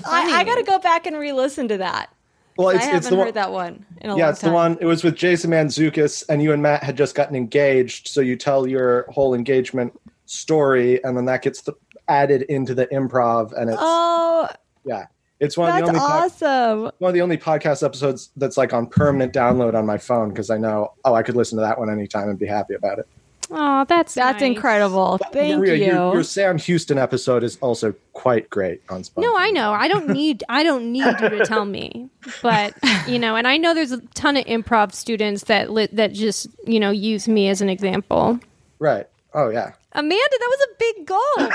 I, 0.05 0.31
I 0.41 0.43
got 0.43 0.55
to 0.55 0.63
go 0.63 0.77
back 0.77 1.07
and 1.07 1.17
re-listen 1.17 1.67
to 1.69 1.77
that. 1.79 2.11
Well, 2.55 2.67
I 2.69 2.75
haven't 2.75 2.97
it's 2.97 3.09
the 3.09 3.15
heard 3.15 3.25
one. 3.25 3.33
that 3.33 3.51
one 3.51 3.85
in 4.01 4.11
a 4.11 4.15
Yeah, 4.17 4.25
long 4.25 4.31
it's 4.33 4.41
time. 4.41 4.49
the 4.51 4.53
one. 4.53 4.77
It 4.79 4.85
was 4.85 5.03
with 5.03 5.15
Jason 5.15 5.49
Mantzoukas, 5.49 6.23
and 6.29 6.43
you 6.43 6.53
and 6.53 6.61
Matt 6.61 6.83
had 6.83 6.95
just 6.95 7.15
gotten 7.15 7.35
engaged. 7.35 8.09
So 8.09 8.21
you 8.21 8.35
tell 8.35 8.67
your 8.67 9.07
whole 9.09 9.33
engagement 9.33 9.99
story, 10.27 11.03
and 11.03 11.17
then 11.17 11.25
that 11.25 11.41
gets 11.41 11.63
th- 11.63 11.75
added 12.07 12.43
into 12.43 12.75
the 12.75 12.85
improv, 12.87 13.53
and 13.59 13.71
it's 13.71 13.79
Oh, 13.81 14.47
yeah, 14.85 15.07
it's 15.43 15.57
one 15.57 15.69
of 15.69 15.75
that's 15.75 15.83
the 15.83 15.87
only 15.89 15.99
pod- 15.99 16.23
awesome. 16.25 16.91
one 16.99 17.09
of 17.09 17.13
the 17.13 17.21
only 17.21 17.37
podcast 17.37 17.83
episodes 17.83 18.29
that's 18.37 18.57
like 18.57 18.73
on 18.73 18.87
permanent 18.87 19.33
download 19.33 19.75
on 19.75 19.85
my 19.85 19.97
phone 19.97 20.29
because 20.29 20.49
I 20.49 20.57
know 20.57 20.93
oh 21.05 21.13
I 21.13 21.23
could 21.23 21.35
listen 21.35 21.57
to 21.57 21.61
that 21.61 21.77
one 21.77 21.89
anytime 21.89 22.29
and 22.29 22.39
be 22.39 22.45
happy 22.47 22.73
about 22.73 22.99
it. 22.99 23.07
oh, 23.51 23.85
that's 23.87 24.13
That's 24.15 24.41
nice. 24.41 24.47
incredible. 24.47 25.19
Thank 25.31 25.59
Maria, 25.59 25.75
you. 25.75 25.85
Your, 25.85 26.13
your 26.15 26.23
Sam 26.23 26.57
Houston 26.57 26.97
episode 26.97 27.43
is 27.43 27.57
also 27.61 27.93
quite 28.13 28.49
great 28.49 28.81
on 28.89 29.03
Spotify. 29.03 29.21
No, 29.21 29.35
I 29.37 29.51
know. 29.51 29.73
I 29.73 29.87
don't 29.87 30.07
need. 30.09 30.43
I 30.49 30.63
don't 30.63 30.91
need 30.91 31.05
you 31.21 31.29
to 31.29 31.45
tell 31.45 31.65
me. 31.65 32.09
But 32.41 32.73
you 33.07 33.19
know, 33.19 33.35
and 33.35 33.45
I 33.47 33.57
know 33.57 33.73
there's 33.73 33.91
a 33.91 34.01
ton 34.15 34.37
of 34.37 34.45
improv 34.45 34.93
students 34.93 35.43
that 35.45 35.71
li- 35.71 35.89
that 35.91 36.13
just 36.13 36.47
you 36.65 36.79
know 36.79 36.89
use 36.89 37.27
me 37.27 37.49
as 37.49 37.61
an 37.61 37.69
example. 37.69 38.39
right. 38.79 39.07
Oh 39.33 39.49
yeah. 39.49 39.73
Amanda, 39.93 40.37
that 40.39 40.49
was 40.49 40.61
a 40.61 40.67
big 40.79 41.05
gulp. 41.05 41.51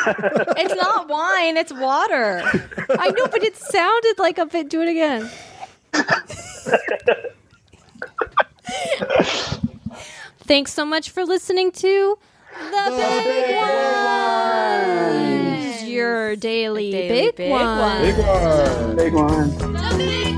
it's 0.59 0.75
not 0.75 1.09
wine, 1.09 1.57
it's 1.57 1.73
water. 1.73 2.43
I 2.91 3.11
know, 3.11 3.27
but 3.27 3.43
it 3.43 3.57
sounded 3.57 4.19
like 4.19 4.37
a 4.39 4.47
bit. 4.47 4.69
Do 4.69 4.83
it 4.83 4.89
again. 4.89 5.29
Thanks 10.41 10.73
so 10.73 10.85
much 10.85 11.11
for 11.11 11.25
listening 11.25 11.73
to 11.73 12.19
the, 12.71 12.91
Big, 12.97 13.57
Ones, 15.15 15.83
your 15.85 16.37
daily, 16.37 16.91
Daily 16.91 17.09
Big, 17.09 17.37
Big 17.37 17.51
One. 17.51 17.79
One. 17.79 18.03
Big 18.03 18.17
one. 18.17 18.97
Big 18.97 19.13
one. 19.13 20.38